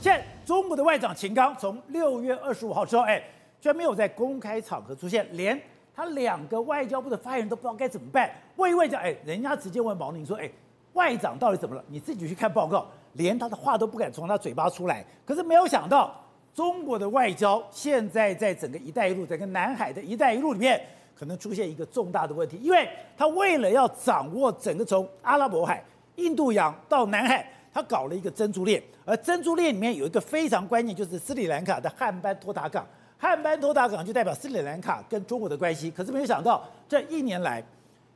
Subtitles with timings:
[0.00, 3.22] 现中国的外长秦刚从六月二十五号之后，哎，
[3.60, 5.60] 居然没有在公开场合出现，连
[5.94, 8.30] 他两个外交部的发言人都不知道该怎么办。
[8.56, 10.50] 问一问讲，哎，人家直接问毛宁说，哎，
[10.94, 11.84] 外长到底怎么了？
[11.88, 15.04] 你自己去看报告，连他的话都不敢从他嘴巴出来。
[15.26, 16.14] 可是没有想到，
[16.54, 20.80] 中国的外交现在在整个“一带一路”整个南海的一带一路里面，
[21.14, 25.84] 可能出现一个重大的问题，因为他为了要掌握整个从阿拉伯海、
[26.16, 27.46] 印度洋到南海。
[27.72, 32.86] 他搞了一个珍珠链，而珍珠链里面有一个非常关键，就是斯里兰卡的汉班托塔港。
[33.16, 35.90] 汉班托塔港就代表斯里兰卡跟中国的关系。
[35.90, 37.62] 可是没有想到，这一年来，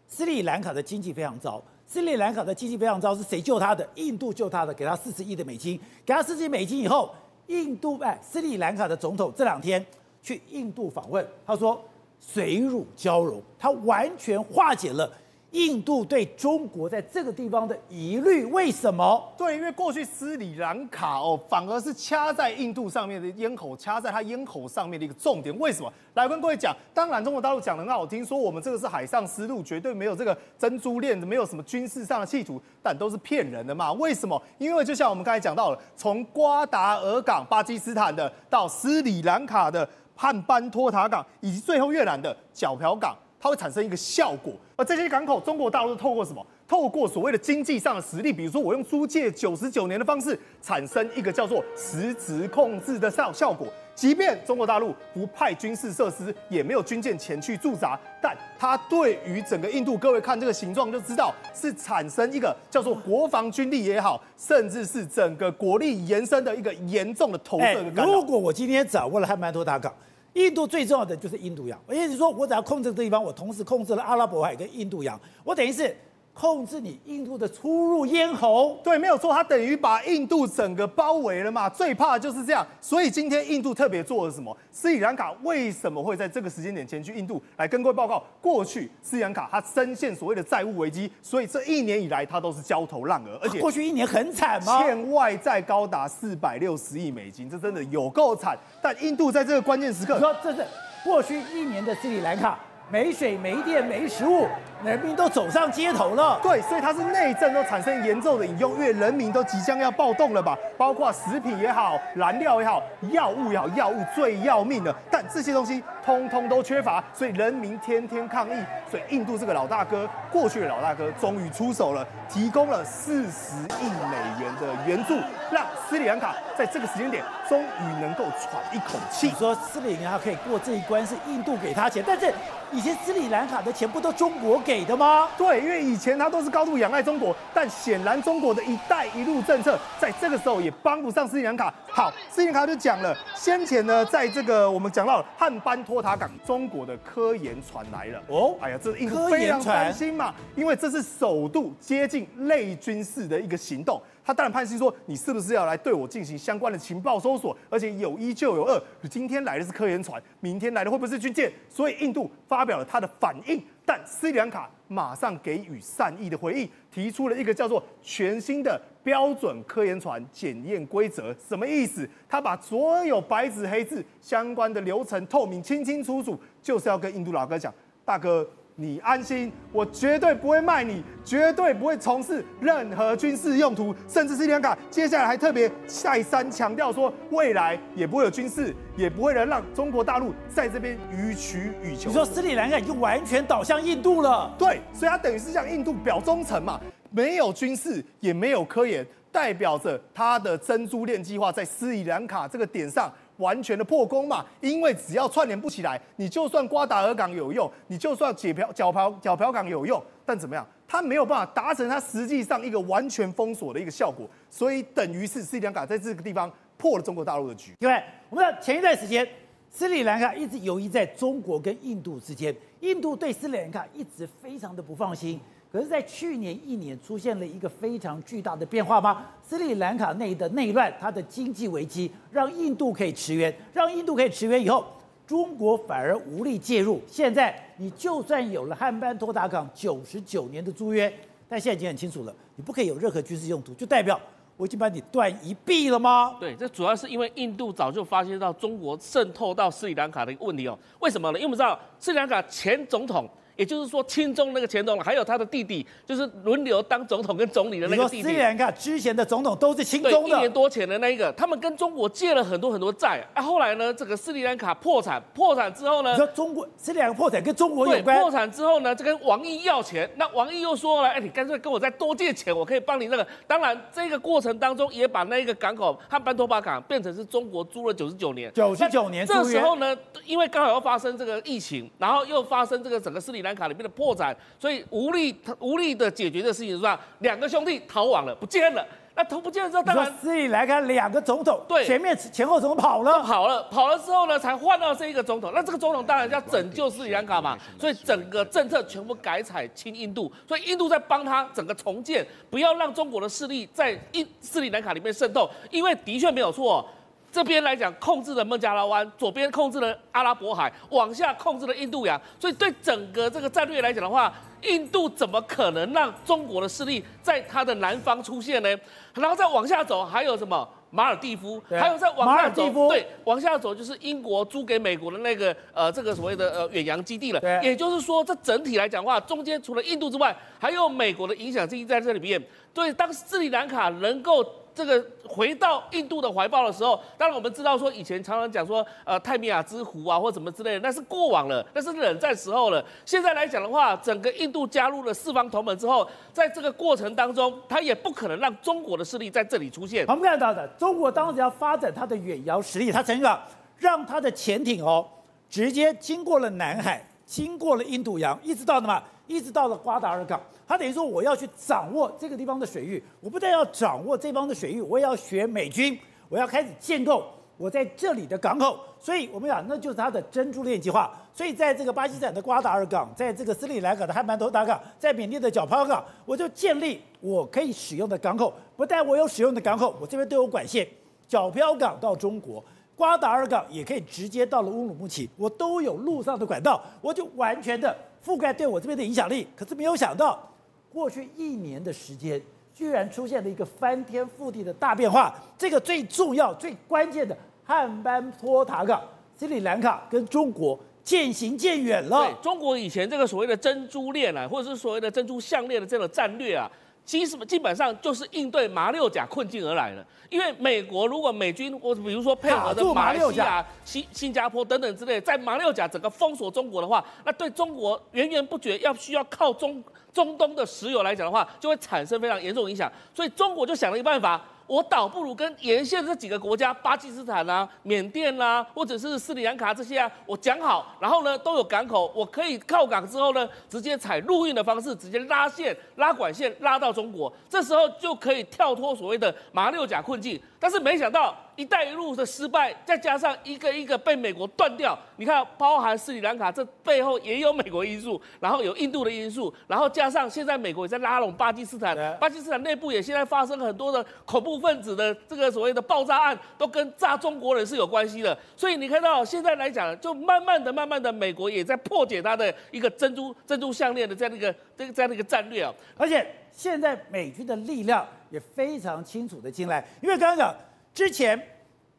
[0.09, 1.63] 斯里兰卡的经济非常糟。
[1.87, 3.87] 斯里兰卡的经济非常糟，是谁救他的？
[3.97, 5.79] 印度救他的，给他四十亿的美金。
[6.05, 7.15] 给他四十亿美金以后，
[7.49, 9.85] 印度哎，斯里兰卡的总统这两天
[10.23, 11.85] 去印度访问，他说
[12.19, 15.13] 水乳交融，他完全化解了。
[15.55, 19.33] 印度对中国在这个地方的疑虑，为什么？
[19.39, 25.57] 对，因为过去斯里兰卡哦，反而是掐在印度上面的咽喉，掐在他咽喉上面的一个重点。
[25.61, 25.93] 为什么？
[26.15, 33.93] 来跟各位讲，当然中国大陆讲得很好听，说我们这个是海上丝路，绝对没有这个珍珠链，没有什么军事上的企图，但都是骗人的嘛。
[33.93, 34.43] 为什么？
[34.59, 43.17] 因为就像我们刚才讲到了，从瓜达尔港，巴基斯坦的，到斯里兰卡的汉班托塔港，以及最后越南的皎漂港。
[43.45, 46.43] 它会产生一个效果，而这些港口，中国大陆透过什么？
[46.67, 53.69] 透过所谓的经济上的实力，比如说我用租借九十九年的方式，产生一个叫做实质控制的效效果。
[53.95, 68.11] 即便中国大陆不派军事设施，也没有军舰前去驻扎，但它对于整个印度，各位看这个形状就知道，是产生一个叫做国防军力也好，甚至是整个国力延伸的一个严重的投射的干扰。
[68.15, 69.93] 如果我今天掌握了汉班托塔港。
[70.35, 75.97] 印度最重要的就是印度洋，也就是说，我只要控制这地方，我同时控制了阿拉伯海跟印度洋，我等于是。
[76.35, 81.69] 控制你印度的出入咽喉，对，没有错，它等于把印度整个包围了嘛。
[81.69, 84.55] 最怕的就是这样，所以今天印度特别做了什么？
[84.73, 88.21] 斯里兰卡为什么会在这个时间点前去印度来跟各位报告？
[88.41, 94.83] 过去斯里兰卡它深陷所谓的债务危机，所以这一年以来它都是焦头烂额，而且过去一年很惨吗？
[94.83, 98.59] 欠外债高达四百六十亿美金，这真的有够惨。
[98.83, 100.67] 但印度在这个关键时刻，你说这是
[101.05, 102.59] 过去一年的斯里兰卡。
[102.91, 104.47] 没水、没电、没食物，
[104.85, 106.39] 人民都走上街头了。
[106.43, 110.57] 对，所以它是内政都产生严重的隐忧，因为人民都即将要暴动了吧？
[110.77, 118.63] 包括食品也好、燃料也好、药物也好，药物最要命的，但这些东西通通都缺乏，所以人民天天抗议。
[118.91, 125.15] 所以印度这个老大哥，过去的老大哥终于出手了，提供了四十亿美元的援助，
[125.51, 129.31] 让斯里兰卡在这个时间点终于能够喘一口气。
[129.31, 132.33] 说斯里兰卡可以过这一关，是印度给他钱，但是。
[132.73, 135.29] 以前斯里兰卡的钱不都中国给的吗？
[135.37, 141.73] 对，因为以前他都是高度仰赖中国，但显然中国的一带一路政策在这个时候也帮不上斯里兰卡。
[141.91, 148.23] 好，斯里兰卡就讲了，先前呢，在这个我们讲到汉班托塔港，中国的科研船来了。
[148.29, 154.01] 哦，哎呀，这是印度非常担心嘛，因为这是首度接近类军事的一个行动。
[154.27, 157.55] 他当然判心说，你是不是要来对我进行相关的情报搜索？
[157.69, 161.53] 而且有一就有二，今天来的是科研船，明天来的会不会是军舰？
[161.69, 171.35] 所以印度发表了他的反应，但斯里兰卡马上给予善意的回应，提出了一个叫做全新的标准科研船检验规则。
[171.35, 172.09] 什么意思？
[172.29, 177.73] 他把所有白纸黑字相关的流程透明、清清楚楚，就是要跟印度老哥讲，
[178.05, 178.49] 大哥。
[178.77, 192.09] 你安心，我绝对不会卖你，绝对不会从事任何军事用途，甚至斯里兰卡接下来还特别再三强调说，未来也不会有军事，也不会能让中国大陆在这边予取予求。
[192.09, 194.53] 你说斯里兰卡已经完全倒向印度了？
[194.59, 196.81] 对，所以它等于是向印度表忠诚嘛，
[197.11, 203.13] 没有军事，也没有科研，代表着它的珍珠链计划在斯里兰卡这个点上。
[203.39, 217.73] 完全的破功嘛，因为只要串联不起来，你就算瓜达尔港有用，你就算解漂角漂角漂港有用，但怎么样，它没有办法达成它实际上一个完全封锁的一个效果，所以等于是斯里兰卡在这个地方破了中国大陆的局。
[217.81, 219.27] 因为我们知道前一段时间，
[219.71, 225.41] 斯里兰卡一直游移在中国跟印度之间，印度对斯里兰卡一直非常的不放心。
[225.75, 229.27] 可是，在去年一年出现了一个非常巨大的变化吗？
[229.43, 234.87] 斯里兰卡内的内乱，它的经济危机，让印度可以驰援，让印度可以驰援以后，
[235.27, 237.03] 中国反而无力介入。
[237.09, 241.13] 现在，你就算有了汉班托达港九十九年的租约，
[241.49, 244.21] 但现在已经很清楚了，你不可以有任何军事用途，就代表
[244.57, 246.37] 我已经把你断一臂了吗？
[246.39, 250.79] 对，这主要是因为印度早就发现到中国渗透到斯里兰卡的一个问题哦。
[251.01, 251.39] 为什么呢？
[251.41, 253.29] 因为我们知道斯里兰卡前总统。
[253.57, 258.23] 也就是说亲中那个前总统，还有他的弟弟，就是轮流当总统跟总理的那个弟弟。
[258.23, 263.25] 斯里兰卡之前的总统都是亲中的，一年多前的那一个，他们跟中国借了很多很多债。
[263.35, 268.21] 啊，后来呢，这个斯里兰卡破产，破产之后呢，你说中国斯里兰卡破产跟中国有关？
[268.21, 273.27] 破产之后呢，就跟王毅要钱，那王毅又说了，哎，你干脆跟我再多借钱，我可以帮你那个。
[273.47, 278.53] 当然，这个过程当中也把那个港口汉班托巴港变成是中国租了九十九年。
[278.53, 286.99] 九十九年，这时候呢，因为刚好要发生这个疫情，然后又发生这个整个斯里兰卡里面的破产，所以无力无力的解决这个事情，是吧？
[287.21, 288.85] 两个兄弟逃亡了，不见了。
[289.17, 295.53] 那逃不见了之后，当然斯里兰卡两个总统，对，前面前后总统跑了，跑了，跑了之后呢，才换到这一个总统。
[295.55, 306.85] 那这个总统当然要拯救斯里兰卡嘛，所以整个政策全部改采亲印度，所以印度在帮他整个重建，不要让中国的势力在印斯里兰卡里面渗透，因为的确没有错。
[307.35, 314.33] 这边来讲，控制了孟加拉湾，左边控制了阿拉伯海，往下控制了印度洋，所以对整个这个战略来讲的话，
[314.63, 318.69] 印度怎么可能让中国的势力在它的南方出现呢？
[319.15, 327.41] 然后再往下走，还有什么马尔蒂夫，还有再往下走，对，往下走就是英国租给美国的那个呃这个所谓的呃远洋基地了。
[327.61, 332.41] 也就是说，这整体来讲的话，中间除了印度之外，还有美国的影响力在这里面。
[332.73, 334.47] 对，当斯里兰卡能够。
[334.75, 342.85] 这个回到印度的怀抱的时候，当然我们知道说以前常常讲说，呃，泰米亚之湖啊或什么之类的，那是过往了，那是冷战时候了。
[343.07, 350.05] 现在来讲的话，整个印度加入了四方同盟之后，在这个过程当中，它也不可能让中国的势力在这里出现。
[350.09, 353.39] 我们看到的，中国当时要发展它的远洋实力，它曾经
[353.79, 355.07] 让它的潜艇哦，
[355.49, 359.01] 直接经过了南海，经过了印度洋，一直到什么？
[359.27, 360.41] 一直到了瓜达尔港。
[360.67, 365.99] 他等于说，我要去掌握这个地方的水域，我不但要掌握这方的水域，我也要学美军，
[366.29, 367.27] 我要开始建构
[367.57, 368.79] 我在这里的港口。
[368.99, 371.13] 所以我们讲，那就是他的珍珠链计划。
[371.35, 378.55] 所以在这个巴基斯坦的瓜达尔港，在这个斯里兰卡的汉班托达港，在缅甸的角漂港，我就建立我可以使用的港口。
[378.77, 380.89] 不但我有使用的港口，我这边都有管线，
[381.29, 382.65] 角漂港到中国，
[382.97, 387.95] 瓜达尔港也可以直接到了乌鲁木齐，我都有陆上的管道，我就完全的
[388.25, 389.47] 覆盖对我这边的影响力。
[389.55, 390.51] 可是没有想到。
[390.93, 392.41] 过去一年的时间，
[392.73, 395.35] 居然出现了一个翻天覆地的大变化。
[395.59, 399.03] 这个最重要、最关键的汉班托塔港，
[399.37, 402.33] 斯里兰卡跟中国渐行渐远了。
[402.41, 406.71] 中国以前这个所谓的珍珠链啊，或者是所谓的珍珠项链的这个战略啊，
[407.05, 410.05] 其实基本上就是应对马六甲困境而来的。
[410.31, 419.83] 因为美国如果美军或比如说配合的马来西亚、新新加坡等等之类，在马六甲整个封锁中国的话，那对中国源源不绝要需要靠中。
[420.13, 424.41] 中东的石油来讲的话，就会产生非常严重影响，所以中国就想了一个办法。
[424.67, 440.41] 我倒不如跟沿线这几个国家，巴基斯坦啊、缅甸啊，或者是斯里兰卡这些啊，我讲好，然后呢都有港口，我可以靠港之后呢，直接采陆运的方式，直接拉线、拉管线拉到中国，这时候就可以跳脱所谓的马六甲困境。
[440.59, 458.37] 但是没想到“一带一路”的失败，再加上一个一个被美国断掉，你看，包含斯里兰卡这背后也有美国因素，然后有印度的因素，然后加上现在美国也在拉拢巴基斯坦，巴基斯坦内部也现在发生很多的恐怖分子的这个所谓的爆炸案，都跟炸中国人是有关系的。
[458.57, 468.07] 所以你看到现在来讲，就慢慢的、慢慢的，美国也在破解它的一个珍珠珍珠项链的这样的一个这个这样的一个战略啊，而且现在美军的力量。
[468.31, 470.53] 也非常清楚的进来，因为刚刚讲
[470.95, 471.41] 之前，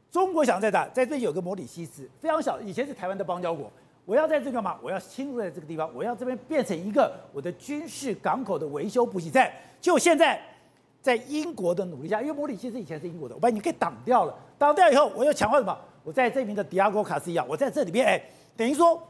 [0.10, 3.70] 中国想在打，在这里有个摩里西斯，非常小，以前是台湾的邦交国。
[4.06, 9.52] 我要在这个嘛，我要侵入在这个地方，我要这边变成一个我的军事港口的维修补给站。
[9.82, 10.42] 就现在，
[11.02, 15.78] 在英国的努力下，因为摩里西斯以前是英国的，我把你给挡掉了，挡掉以后，我又强化什么？
[16.04, 18.22] 我在这边的迪亚哥卡斯一样，我在这里边，哎，
[18.56, 19.02] 等于说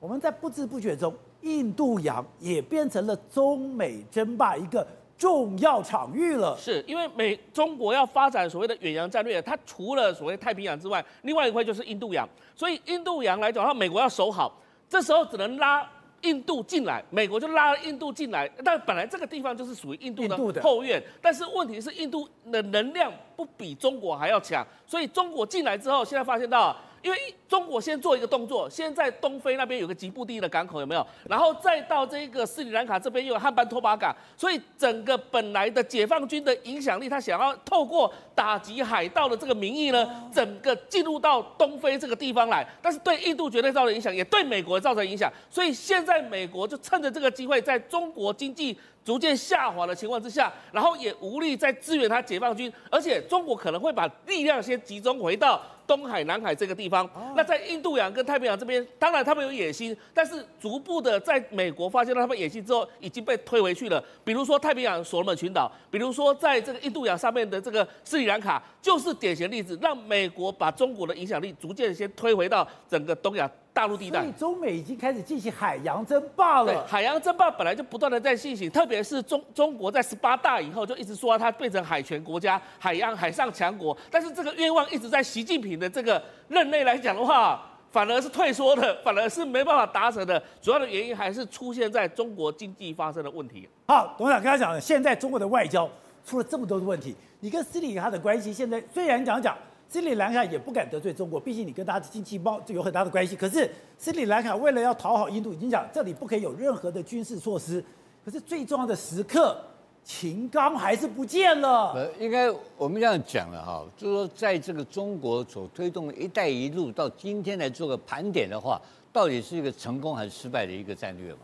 [0.00, 4.84] 我们在不知不觉中，印度洋也变成了中美争霸一个。
[5.18, 12.26] 重要场域了，是因为美中国要发展所谓的远洋战略，它除了所谓太平洋之外，另外一块就是印度洋。
[12.54, 14.56] 所以印度洋来讲它，美国要守好，
[14.88, 15.84] 这时候只能拉
[16.22, 18.48] 印度进来，美国就拉了印度进来。
[18.64, 26.76] 但本来这个地方就是属于印度的后院，但是问题是印度的能量不比中国还要强，所以中国进来之后，现在发现到。
[27.00, 27.18] 因为
[27.48, 31.06] 中国先做一个动作，先在东非那边有个吉布地的港口，有没有？
[31.28, 42.66] 然后再到这个斯里兰卡这边又有汉班托巴港，所以整个本来的解放军的影响力，他想要透过打击海盗的这个名义呢，整个进入到东非这个地方来。
[42.82, 45.32] 但是对印度绝对造成影响，也对美国造成影响。
[45.48, 48.78] 所以现在美国就趁着这个机会，在中国经济。
[49.04, 57.08] 逐渐下滑的情况之下，然后也无力再支援他解放军，而且中国可能会把力量先集中回到东海、南海这个地方。
[57.38, 64.02] 那在印度洋跟太平洋这边，当然他们有野心，但是逐步的在美国发现了他们野心之后，已经被推回去了。
[64.24, 73.48] 比如说太平洋所罗门群岛，比如说在这个印度洋上面的这个斯里兰卡，就是典型例子，让美国把中国的影响力逐渐先推回到整个东亚。
[73.78, 76.84] 大陆地带，所以中美已经开始进行海洋争霸了。
[76.84, 90.42] 海洋争霸本来就不断的在进行，特别是中中国在十八大以后就一直说它变成海权国家、海洋海上强国，但是这个愿望一直在习近平的这个任内来讲的话，反而是退缩的， 反而是没办法达成的。
[90.60, 93.68] 主要的原因还是出现在中国经济发生的问题。
[93.86, 95.88] 好，董事长刚才讲了，现在中国的外交
[96.26, 99.56] 出了这么多的问题，你跟斯里兰卡的关系现在虽然讲讲。
[99.88, 103.34] 斯里兰卡也不敢得罪中国，毕竟你跟他的经济包就有很大的关系。
[103.34, 107.82] 可是斯里兰卡为了要讨好印度，已经讲这里不可以有任何的军事措施。
[108.22, 109.58] 可是最重要的时刻，
[110.04, 111.92] 秦刚还是不见了。
[111.94, 118.78] 呃，应该我们这样讲了哈，就是说在这个中国所推动的一带一路到今天来做个盘点的话，
[119.10, 121.38] 到底是一个成功还是失败的一个战略嘛？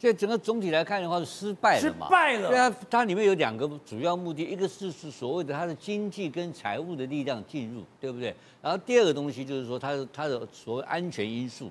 [0.00, 2.06] 这整个总体来看的话是失败了嘛？
[2.06, 2.48] 失败了。
[2.50, 8.32] 对啊，它里面有两个主要目的，一个是是所谓的它的经济跟财务的力量进入，对不对？
[8.62, 11.68] 然后第二个东西就是说它的它的所谓安全因素，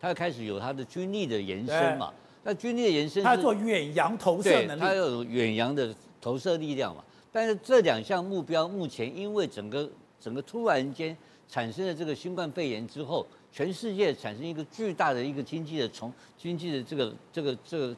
[0.00, 2.12] 它开始有它的军力的延伸嘛。
[2.42, 7.04] 那军力的延伸，它做远洋投射能力，它有远洋的投射力量嘛。
[7.30, 9.88] 但是这两项目标目前因为整个
[10.20, 11.16] 整个突然间
[11.48, 13.24] 产生了这个新冠肺炎之后。
[13.50, 17.96] 全世界产生一个巨大的一个经济的从经济的这个这个这个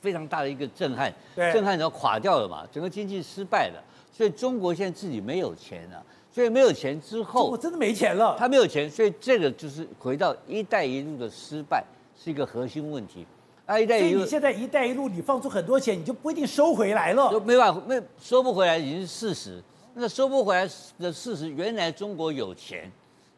[0.00, 3.82] 非常大的一个震撼，震撼然后垮掉了嘛，整个经济失败了，
[4.12, 11.82] 所以中国现在自己没有钱了，所以没有钱之后，我真的没钱了，他没有钱，所以这个就是回到“一带一路”的失败
[12.16, 13.26] 是一个核心问题。
[13.64, 19.62] 啊，一带一路，所以你现在“一带一路”你放出很多钱，你就不一定收回来了，就没办法，没收不回来已经是事实。
[19.94, 20.68] 那收不回来
[20.98, 22.92] 的事实，原来中国有钱。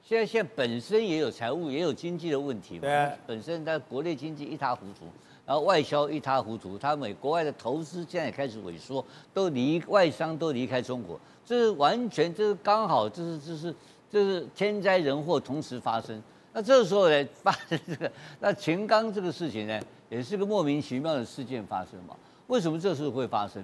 [0.08, 5.04] 现在现在本身也有财务也有经济的问题嘛，对，本身它国内经济一塌糊涂，
[5.44, 13.74] 然后外销一塌糊涂，它美国外的投资现在也开始萎缩，都离外商都离开中国，这是完全这是刚好这是这是
[14.10, 16.22] 这是天灾人祸同时发生。
[16.54, 18.10] 那这个时候呢发生这个，
[18.40, 22.16] 那秦刚这个事情呢也是个莫名其妙的事件发生嘛？
[22.46, 23.62] 为什么这时候会发生？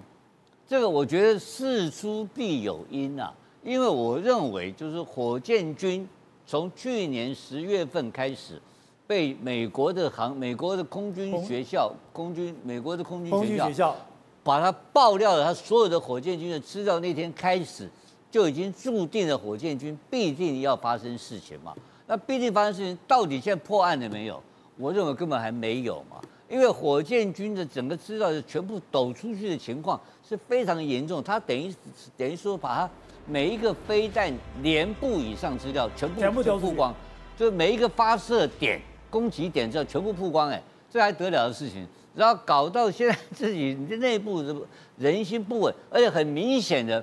[0.68, 3.32] 这个我觉得事出必有因啊，
[3.62, 6.06] 因为我认为就是火箭军。
[6.46, 8.60] 从去年十月份开始，
[9.06, 13.96] 被美国的航、美国的空军学校、空军、美国的空军学校，
[14.42, 17.00] 把它爆料了，他所有的火箭军的资料。
[17.00, 17.88] 那天开始，
[18.30, 21.74] 就已经注定了火箭军必定要发生事情嘛。
[22.06, 24.42] 那必定发生事情，到底现在破案了没有？
[24.76, 26.20] 我认为根本还没有嘛。
[26.50, 29.98] 因为火箭军的整个资料的全部抖出去的情况
[30.28, 31.74] 是非常严重，他等于
[32.18, 32.90] 等于说把它。
[33.26, 36.94] 每一个飞弹连部以上资料全部全部都曝光，
[37.36, 41.86] 就每一个发射点、攻击点之后全部曝光，哎，这还得了的事情？
[42.14, 44.54] 然后搞到现在自己内部的
[44.98, 47.02] 人心不稳，而且很明显的，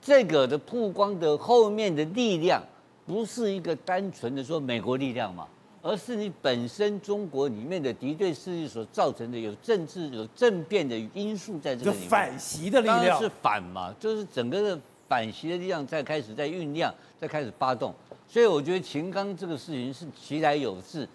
[0.00, 2.62] 这个的曝光的后面的力量，
[3.06, 5.46] 不是一个单纯的说美国力量嘛，
[5.82, 14.80] 而是你本身中国里面的敌对势力所造成的有政治有政变的因素在这个里面，反袭的力量，是反嘛，就是整个的。
[15.10, 17.92] 反袭的力量在开始在酝酿，在开始发动，
[18.28, 21.08] 所以我觉得秦刚这个事情是其来有自，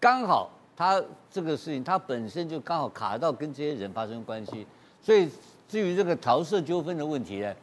[0.00, 4.66] 刚好他这个事情他本身就刚好卡到跟这些人发生关系，
[5.02, 5.28] 所以
[5.68, 7.54] 至于这个桃色纠纷的问题呢，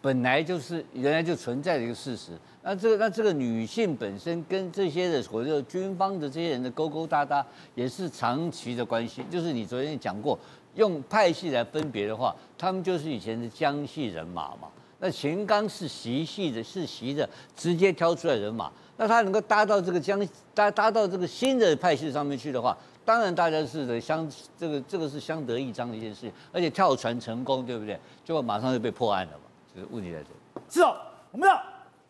[0.00, 2.32] 本来就是原来就存在的一个事实。
[2.64, 9.24] 那这个那这个女性本身跟这些的所谓的军方的这些人的勾勾搭搭，也是长期的关系。
[9.30, 10.36] 就是你昨天讲过，
[10.74, 14.68] 用派系来分别的话，他们就是以前的江系人马嘛。
[15.04, 27.98] 那秦刚是习系的，是习的直接挑出来人马，那他能够搭到这个江搭搭到这个新的派系上面去的话，当然大家是的相这个这个是相得益彰的一件事情，而且跳船成功，对不对？
[28.24, 29.44] 结果马上就被破案了嘛，
[29.74, 30.64] 就是问题在这里。
[30.70, 30.96] 是哦，
[31.32, 31.60] 我们知道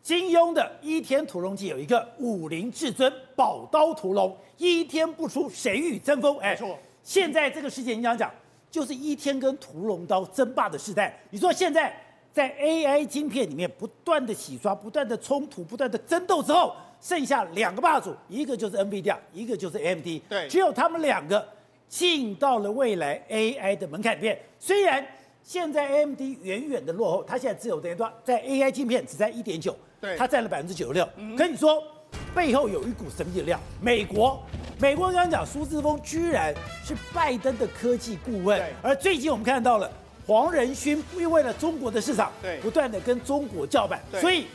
[0.03, 6.37] 金庸的《倚天屠龙记》有一个武林至尊宝刀屠龙，倚天不出谁与争锋？
[6.41, 6.79] 哎，错。
[7.03, 8.31] 现在这个世界你想讲，
[8.71, 11.19] 就是倚天跟屠龙刀争霸的时代。
[11.31, 11.99] 你说现在？
[12.33, 20.07] 在 AI 晶片里面不断的洗刷、不断的冲突、不断的争斗之后，剩下两个霸主，一个就是 NVIDIA，一个就是 AMD。
[20.29, 21.47] 对，只有他们两个
[21.89, 24.39] 进到了未来 AI 的门槛里面。
[24.59, 25.07] 虽然
[25.43, 31.07] 现在 AMD 远远的落后，它现在只有等于说在 AI 晶片只占一点九，对，它占了百分之九十六。
[31.37, 31.83] 可你说
[32.35, 33.61] 背后有一股神秘的量。
[33.81, 34.41] 美国，
[34.81, 39.91] 美国刚刚讲苏志峰居然是拜登的科技顾问，而最近我们看到了
[40.27, 44.47] 黄仁勋因为了中国的市场，对，不断的跟中国叫板，所以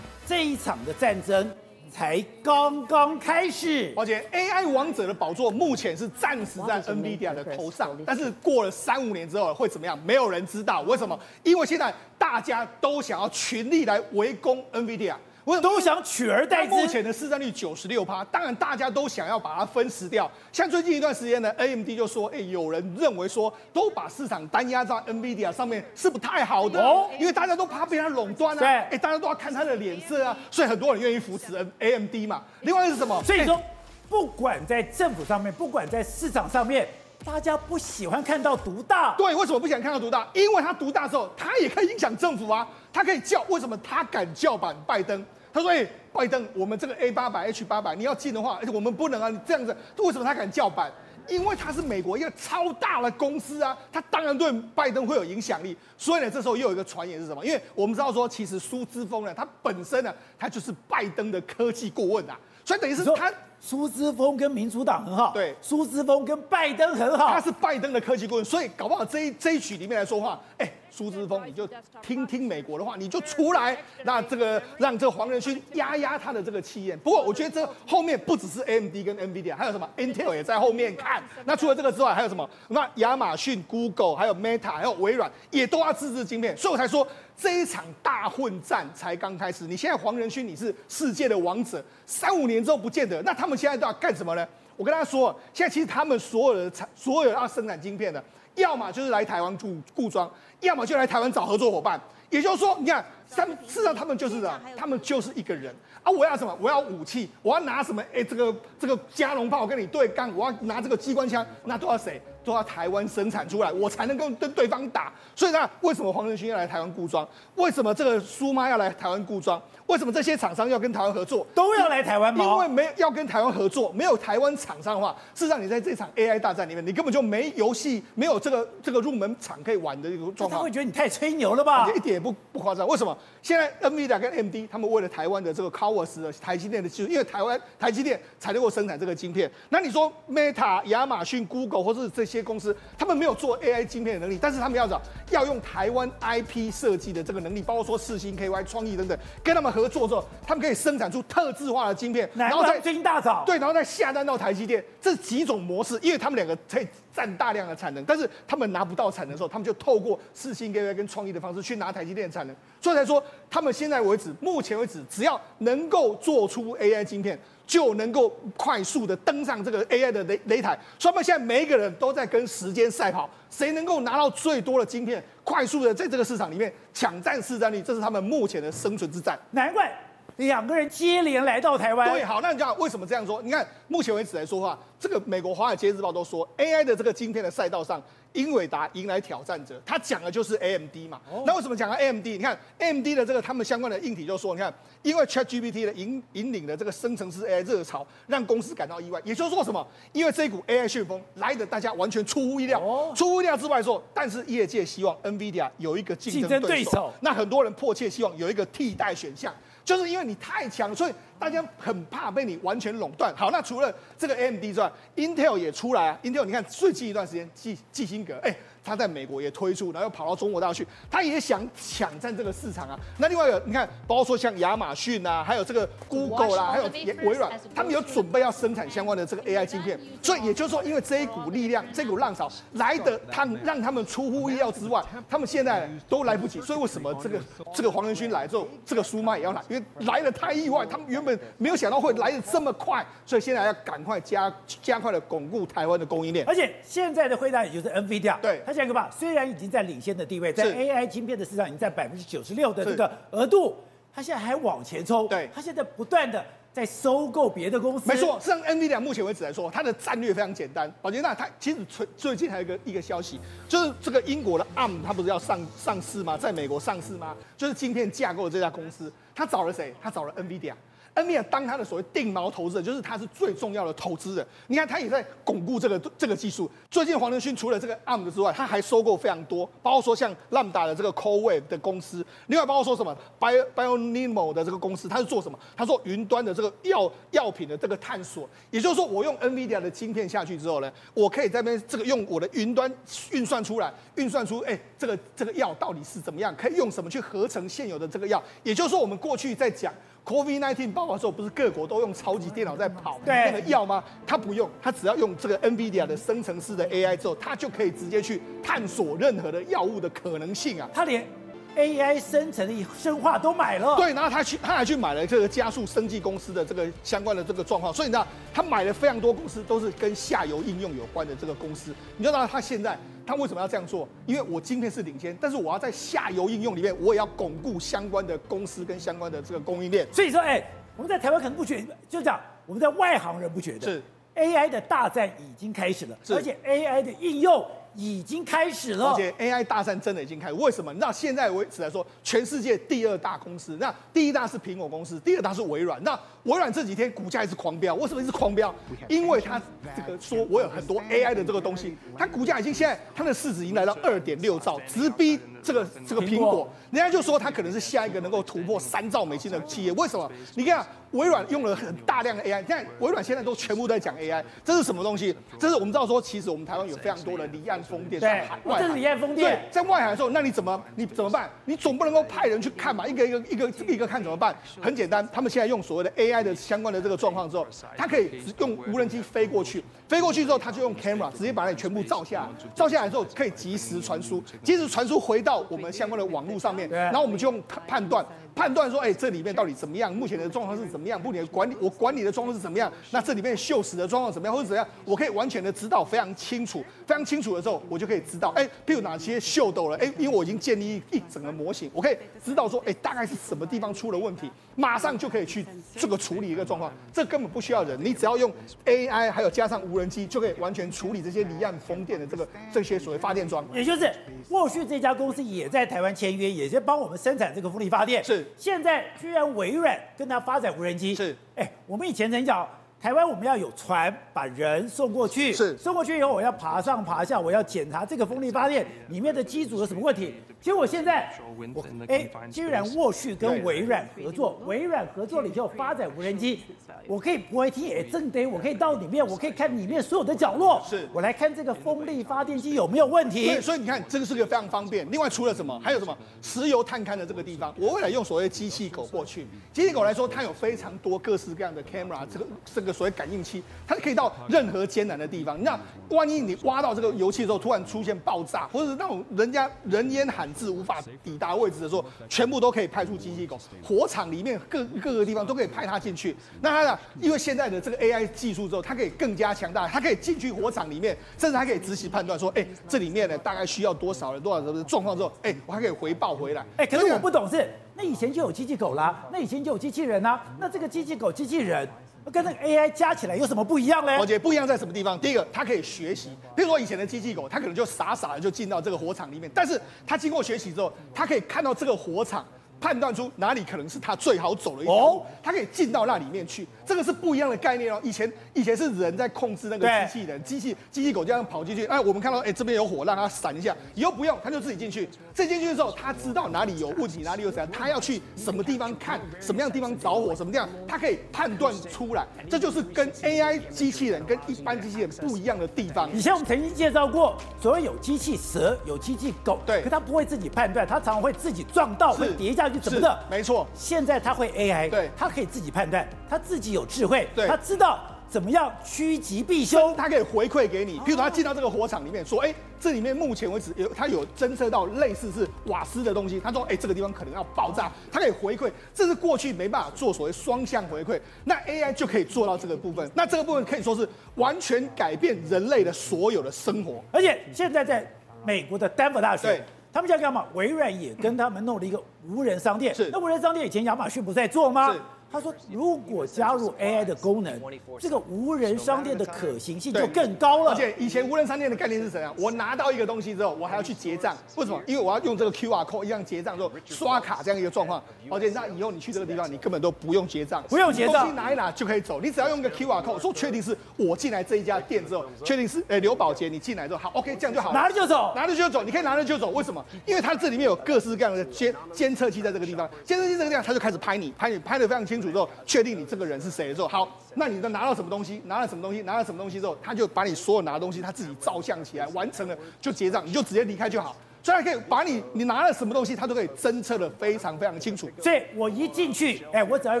[0.26, 1.50] 这一场的战争。
[1.90, 9.98] 才刚刚开始，而且 AI 王者的宝座目前是暂时在 NVIDIA 的头上，但是过了三五年之后会怎么样？
[10.04, 10.82] 没有人知道。
[10.82, 11.18] 为什么？
[11.42, 15.14] 因为现在大家都想要全力来围攻 NVIDIA。
[15.48, 16.74] 我都想取而代之。
[16.74, 20.30] 目前的市占率九十六趴，当然大家都想要把它分食掉。
[20.52, 28.60] 像最近一段时间呢，AMD 就说，哎，有人认为说，都把市场单压在 NVIDIA 上面是不太好的，哦，因为大家都怕被它垄断啊。
[28.60, 32.42] 对，哎，大家都要看它的脸色啊，所以很多人愿意扶持 AMD 嘛。
[32.60, 33.18] 另外是什么？
[33.24, 33.58] 所以说，
[34.06, 36.86] 不管在政府上面，不管在市场上面，
[37.24, 39.14] 大家不喜欢看到独大。
[39.16, 40.28] 对，为什么不想看到独大？
[40.34, 43.42] 因为他独大之后，他也可以影响政府啊，他可以叫。
[43.48, 45.24] 为什么他敢叫板拜登？
[45.52, 49.28] 他说：“哎，拜登，我们这个 A 八百、H 八百，你要进的话，而且我们不能啊！
[49.28, 50.92] 你这样子，为什么他敢叫板？
[51.28, 55.76] 因为他是美国一个超大的公司啊，他当然对拜登会有影响力。
[55.96, 57.44] 所以呢，这时候又有一个传言是什么？
[57.44, 71.64] 因为我们知道说，其实苏姿丰呢，他本身呢，他就是拜登的科技顾问啊，所以等于是他苏姿丰跟民主党很好，对，苏姿丰跟拜登很好，他是拜登的科技顾问，所以搞不好这一这一曲里面来说话，哎。”苏之峰，你就
[72.02, 76.98] 听听美国的话，你就出来，那这个让这个黄仁勋压压他的这个气焰。
[76.98, 81.22] 不过我觉得这后面不只是 AMD 跟 NVIDIA，还有什么 Intel 也在后面看。
[81.44, 82.50] 那除了这个之外，还有什么？
[82.66, 86.56] 那亚马逊、Google、还有 Meta、还有微软也都要自制晶片。
[86.56, 89.68] 所以我才说这一场大混战才刚开始。
[89.68, 93.22] 你现在黄仁勋你是世界的王者，三五年之后不见得。
[93.22, 94.44] 那他们现在都要干什么呢？
[94.76, 98.22] 我跟大家说，现在其实他们所有的产，所有要生产晶片的。
[98.58, 101.98] 要么就是来台湾固固装，要么就来台湾找合作伙伴。
[102.30, 106.12] 也就是说，你看，他们事实上他们就是这样，他们就是一个人啊！
[106.12, 106.54] 我要什么？
[106.60, 108.04] 我要武器，我要拿什么？
[108.12, 112.20] 哎，这个这个加农炮跟你对干，我要拿这个机关枪，那都要谁？
[112.48, 115.12] 都要台湾生产出来，我才能够跟对方打。
[115.36, 117.28] 所以呢，为什么黄仁勋要来台湾固装？
[117.54, 119.60] 为什么这个苏妈要来台湾固装？
[119.86, 121.46] 为什么这些厂商要跟台湾合作？
[121.54, 122.44] 都要来台湾吗？
[122.44, 130.50] 因为没要跟台湾合作，没有台湾厂商的话，事实上你在这场 AI 大战里面，你根本就没游戏，没有这个这个入门场可以玩的一个状况。
[130.50, 131.90] 他会觉得你太吹牛了吧？
[131.94, 132.86] 一点也不不夸张。
[132.86, 133.16] 为什么？
[133.42, 139.50] 现在 NVIDIA 跟 AMD 他们为了台湾的这个 CoWoS 的台积电的技术，因为台湾台积电才能够生产这个晶片。
[139.70, 167.38] 那你说 Meta、亚马逊、Google 或是这些公司，他们没有做 AI 晶片的能力，但是他们要找要用台湾 IP 设计的这个能力，包括说四星、KY、创意等等，跟他们合作之后，他们可以生产出特制化的晶片，然后再最近大涨，对，然后再下单到台积电，这几种模式，因为他们两个可以占大量的产能，但是他们拿不到产能的时候，他们就透过四星、KY 跟创意的方式去拿台积电的产能，所以才说他们现在为止，目前为止，只要能够做出 AI 晶片。
[167.68, 179.38] 就能够快速的登上这个 AI 的擂擂台，所以他们现在每一个人都在跟时间赛跑，谁能够拿到最多的晶片，快速的在这个市场里面抢占市占率，这是他们目前的生存之战。
[179.50, 179.92] 难怪
[180.38, 182.10] 两个人接连来到台湾。
[182.10, 183.40] 对，好，那你讲为什么这样说？
[183.42, 188.02] 你看目前为止来说的话，这个美国《华尔街日报》都说 AI 的这个晶片的赛道上。
[188.34, 191.18] 英伟达迎来挑战者，他讲的就是 AMD 嘛。
[191.32, 191.44] Oh.
[191.46, 192.26] 那为什么讲到 AMD？
[192.26, 194.72] 你看 AMD 的这个他们相关的硬体就说，你看，
[195.02, 199.18] 因为 ChatGPT 的引引领的这个生成式 AI 热潮，让公司感到意外。
[199.24, 199.84] 也就是说什么？
[200.12, 202.78] 因为这一股 AI 旋风来的，大家完全出乎意料。
[202.78, 203.16] Oh.
[203.16, 206.90] 出乎意料之外说，但是业界希望 NVIDIA 有一个竞争对手。
[206.90, 209.52] 对手那很多人迫切希望有一个替代选项。
[209.88, 213.34] 就是因为你太强，所以大家很怕被你完全垄断。
[213.34, 216.18] 好，那除了这个 AMD 之外，Intel 也出来啊。
[216.22, 218.54] Intel 你看最近一段时间，基基辛格，哎。
[218.88, 222.98] 他在美国也推出，然后又跑到中国大陆去，他也想抢占这个市场啊。
[223.18, 226.84] 那另外一个，你看，包括说像亚马逊啊，还有这个 Google 啦，还有
[227.22, 230.00] 微软，他们有准备要生产相关的这个 AI 晶片。
[230.22, 236.60] 所以也就是说，因为这一股力量，这股浪潮来的，他让他们出乎意料之外，他们现在都来不及。
[236.62, 237.38] 所以为什么这个
[237.74, 239.62] 这个黄仁勋来之后，这个苏妈也要来？
[239.68, 244.50] 因为来的太意外，他们原本没有想到会来的这么快，所以现在要赶快加
[244.82, 246.46] 加快的巩固台湾的供应链。
[246.46, 248.62] 而且现在的回答也就是 NVIDIA，对。
[248.78, 253.74] 这个吧，虽然已经在领先的地位，在 AI 晶片的市场已经在百分之九十六的这个额度，
[254.14, 255.26] 它现在还往前冲。
[255.26, 258.08] 对，它现在不断的在收购别的公司。
[258.08, 260.88] 没错，像 NVIDIA 目前为止来说，它的战略非常简单。
[261.02, 266.38] 宝杰那它其实最最近还有一个一个消息，就是这个英国的 ARM，它不是要上上市吗？
[266.38, 267.34] 在美国上市吗？
[267.56, 269.92] 就是晶片架构的这家公司，它找了谁？
[270.00, 270.74] 它找了 NVIDIA。
[271.14, 274.46] NVIDIA 当它的所谓定锚投资人，就是它是最重要的投资人。
[274.68, 276.70] 你看，它也在巩固这个这个技术。
[276.90, 285.58] 最近黄仁勋除了这个 ARM 之外，他还收购非常多，包括说像 Lambda 的这个 Co-Wave 的公司，另外包括说什么 Bio BioNeMo 的这个公司，它是做什么？
[285.76, 288.48] 它做云端的这个药药品的这个探索。
[288.70, 292.92] 也就是说，我用 NVIDIA 的晶片下去之后呢，我可以在那边这个用我的云端
[293.32, 298.42] 运算出来，运算出哎这个这个药到底是怎么样，可以用什么去合成现有的这个药。
[298.62, 299.92] 也就是说，我们过去在讲。
[300.28, 304.04] COVID-19 爆发的时候，不是各国都用超级电脑在跑那个药吗？
[304.26, 310.86] 他不用，他只要用这个 NVIDIA 的生成式的 AI 之后，他就可以直接去探索任何的药物的可能性啊！
[310.92, 311.26] 他连
[311.74, 321.94] AI 生成的生化都买了，对，然后他去，他还去买了这个加速生技公司的这个相关的这个状况，所以你知道，他买了非常多公司，都是跟下游应用有关的这个公司。
[322.18, 322.98] 你知道他现在？
[323.28, 324.08] 他为什么要这样做？
[324.24, 330.08] 因为我晶片是领先，但是我要在下游应用里面，我也要巩固相关的公司跟相关的这个供应链。
[330.10, 330.64] 所以说，哎，
[330.96, 334.02] 我们在台湾可能不觉得，就讲我们在外行人不觉得，是
[334.34, 337.62] AI 的大战已经开始了，而且 AI 的应用。
[338.00, 340.54] 已经开始了，而且 AI 大战真的已经开始。
[340.54, 340.92] 为什么？
[340.92, 346.00] 你知道现在为止来说，全世界第二大公司，那第一大是苹果公司，第二大是微软。
[346.04, 348.72] 那微软这几天股价一直狂飙，为什么一直狂飙？
[349.08, 349.60] 因为它
[349.96, 356.70] 这个说我有很多 AI 的这个东西，它股价已经现在它的市值已经来到二点六兆，直逼这个这个苹果。
[356.92, 359.90] 人家就说它可能是下一个能够突破三兆美金的企业。
[359.94, 360.30] 为什么？
[360.54, 360.86] 你看。
[361.12, 365.34] 微软用了很大量的 AI，现在微软现在都全部在讲 AI，这是什么东西？
[365.58, 369.50] 这是我们知道说，其实我们台湾有非常多的离岸风电，在海外，这是离岸风电。
[369.50, 371.48] 对，在外海的时候，那你怎么你怎么办？
[371.64, 374.54] 你总不能够派人去看嘛，一个一个一个一个看怎么办？
[374.82, 377.66] 很简单，他们现在用所谓的 AI 的相关的这个状况之后，
[377.96, 388.24] 它可以用无人机飞过去，飞过去之后，它就用 camera 直接把你全部照下来，照下来之后可以及时传输，及时传输回到我们相关的网络上面，然后我们就用判断。
[388.58, 390.12] 判断说，哎，这里面到底怎么样？
[390.12, 391.20] 目前的状况是怎么样？
[391.20, 392.92] 目前管理我管理的状况是怎么样？
[393.12, 394.88] 那这里面锈蚀的状况怎么样，或者怎么样？
[395.04, 406.92] 我可以完全的知道非常清楚，非常清楚的时候，我就可以知道，哎，譬如哪些锈斗了，哎，因为我已经建立一整个模型，我可以知道说，哎，大概是什么地方出了问题，马上就可以去这个处理一个状况。
[407.12, 408.52] 这根本不需要人，你只要用
[408.84, 413.64] AI，还有加上无人机，就可以完全处理这些离岸风电的这个这些所谓发电桩。
[413.72, 414.12] 也就是
[414.48, 418.24] 沃旭这家公司也在台湾签约，也是帮我们生产这个风力发电。
[418.24, 418.44] 是。
[418.56, 422.68] 现在居然微软跟他发展无人机，是，哎，我们以前曾讲，
[423.00, 430.34] 台湾我们要有船把人送过去，是，送过去以后我要爬上爬下，我要检查这个风力发电里面的机组有什么问题。
[430.60, 436.60] 结果现在，我哎，居然沃旭跟微软合作，微软合作了以后发展无人机，
[437.06, 441.08] 我可以不会听，哎，正得我可以到里面，我可以看里面所有的角落，是。
[441.12, 443.46] 我来看这个风力发电机有没有问题。
[443.46, 445.08] 对，所以你看这个是个非常方便。
[445.12, 446.18] 另外除了什么，还有什么？
[446.42, 455.62] 石油探勘的这个地方，我未来用所谓机器狗过去，机器狗来说，它有非常多各式各样的 camera，这个这个所谓感应器，它可以到任何艰难的地方。
[455.62, 455.78] 那
[456.10, 463.58] 万一你挖到这个油气的时候，突然出现爆炸，或者是那种人家人烟罕至无法抵达位置的时候，全部都可以派出机器狗。
[463.82, 466.34] 火场里面各各个地方都可以派它进去。
[466.60, 466.98] 那它呢？
[467.20, 476.64] 因为现在的这个 AI 技术之后，它可以更加强大，它可以进去火场里面，甚至它可以仔细判断说，哎，这里面呢大概需要多少人多少人的状况之后，哎，我还可以回报回来。
[476.76, 481.88] 哎，可是我不懂是，那以前就有机器狗啦，那以前就有机器人啦，那这个机器狗、机器人。
[482.30, 484.16] 跟那个 AI 加起来有什么不一样呢？
[484.18, 485.18] 我觉得不一样在什么地方？
[485.18, 486.30] 第一个，它可以学习。
[486.54, 492.44] 比如说以前的机器狗，它可能就傻傻的就进到这个火场里面，但是它经过学习之后，它可以看到这个火场。
[492.80, 498.00] 判断出哪里可能是他最好走的一条路，他可以进到那里面去，这个是不一样的概念哦。
[498.02, 505.08] 以前以前是人在控制那个机器人，机器机器狗这样跑进去，哎，我们看到哎这边有火，让它闪一下，以后不用，它就自己进去。
[505.34, 512.26] 自己进去的时候，他知道哪里有问题，哪里有怎样，他要去什么地方看，什么样的地方着火，什么地方，他可以判断出来。
[512.50, 516.12] 这就是跟 AI 机器人跟一般机器人不一样的地方。
[516.12, 522.67] 以前我们曾经介绍过，所谓有机器蛇，有机器狗，对，可它不会自己判断，它常常会自己撞到，会跌下。
[522.68, 523.18] 就怎么的？
[523.30, 530.98] 没错，现在他会 AI，对，他可以自己判断，他自己有智慧，对，他知道怎么样趋吉避凶，他可以回馈给你。
[531.00, 548.06] 譬如他进到这个火场里面，说，哎，这里面目前为止有他有侦测到类似是瓦斯的东西，他说，哎，这个地方可能要爆炸，他可以回馈，这是过去没办法做所谓双向回馈，那 AI 就可以做到这个部分，那这个部分可以说是完全改变人类的所有的生活，而且现在在
[548.44, 549.64] 美国的丹佛大学。
[549.92, 550.44] 他们家干嘛？
[550.54, 552.94] 微软也跟他们弄了一个无人商店。
[552.94, 553.08] 是。
[553.10, 554.94] 那无人商店以前亚马逊不在做吗？
[555.30, 555.32] 是。
[555.32, 557.60] 他说，如果加入 AI 的功能，
[558.00, 560.72] 这个无人商店的可行性就更高了。
[560.72, 562.34] 而且以前无人商店的概念是怎样？
[562.38, 564.80] 我拿到一个东西之后，我还要去结账，为什么？
[564.86, 568.02] 因为我要用这个 QR code 一样结账之后刷卡这样一个状况。
[568.30, 572.20] 而且那以后你去这个地方，你根本都不用结账，不用结账，东西拿一拿就可以走。
[572.20, 577.72] 你只要用个 QR code，说确定是我进来这一家店之后，确定是诶刘宝杰你进来之后，好 OK 这样就好。
[577.72, 579.50] 拿着就走，拿着就走，你可以拿着就走。
[579.50, 579.84] 为什么？
[580.06, 585.98] 因为它这里面有各式各样的监监测器在这个地方，监测器这个地方它就开始拍你，拍你拍的非常清清楚之后，确定。
[585.98, 588.40] 你这个人是谁的时候，好，那你的拿到什么东西？
[588.44, 589.02] 拿到什么东西？
[589.02, 594.14] 拿到什么东西之后，他就把你所有拿的东西，他自己照相起来，完成了就结账，你就直接离开就好。
[594.42, 598.08] 虽然可以把你你拿了什么东西，他都可以侦测的非常非常清楚。
[598.20, 600.00] 所以我一进去，哎，我只要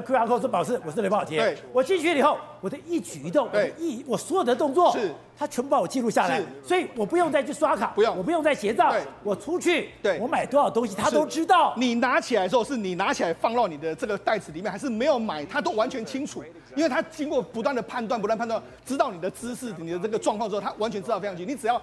[0.00, 1.36] QR code 说表示我是雷宝杰。
[1.36, 6.42] 对，我进去以后，我的一举一动，对，一我所有的动作，是，他全部把我记录下来。
[6.64, 8.90] 所以我不用再去刷卡，不用，我不用再结账。
[8.90, 11.74] 对，我出去，对，我买多少东西，他都知道。
[11.76, 16.42] 你拿起来的时候，是你拿起来放到你的这个袋子里面，还是没有买，他都完全清楚。
[16.76, 21.50] 因为他经过不断的判断，不断判断，知道你的姿势、你的这个状况之后，他完全知道非常清楚。
[21.50, 21.80] 你只要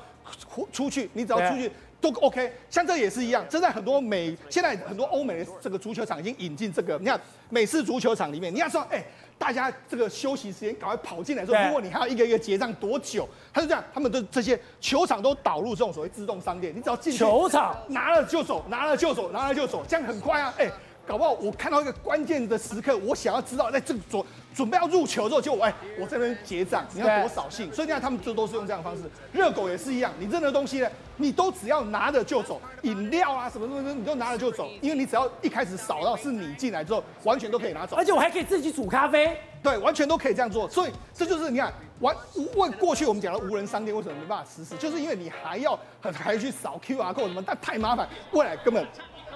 [0.71, 1.69] 出去，你只要出去。
[2.11, 3.45] 都 OK，像这也是一样。
[3.49, 6.97] 这在很多美，现在很多欧美的这个足球场已经引进这个。
[6.99, 9.03] 你看美式足球场里面，你要说，哎，
[9.37, 13.27] 大家这个休息时间赶快跑进来说，如果你还要一个一个结账多久？
[13.53, 20.71] 他是这样，他们的这些球场都导入这种所谓自动商店，你只要进球场拿了就走，拿了就走，拿了就走，这样很快啊，哎。
[21.07, 24.23] 搞不好我看到一个关键的时刻，我想要知道，在这个准
[24.55, 27.71] 准备要入球之后，就我哎，我这边结账，你要多扫兴。
[27.71, 29.03] 所以你看他们就都是用这样的方式。
[29.31, 37.95] 热狗也是一样，你任何东西呢，你都只要拿着就走，饮料啊什么什么，你都拿着就走，因为你只要一开始扫到是你进来之后，完全都可以拿走。
[37.95, 40.67] 而且我还可以自己煮咖啡，对，完全都可以这样做。
[40.67, 42.15] 所以这就是你看，完
[42.55, 48.83] 问过去我们讲的无人商店为什么没办法实施，就是因为你还要还要去扫 QR code 什么，但太麻烦，未来根本。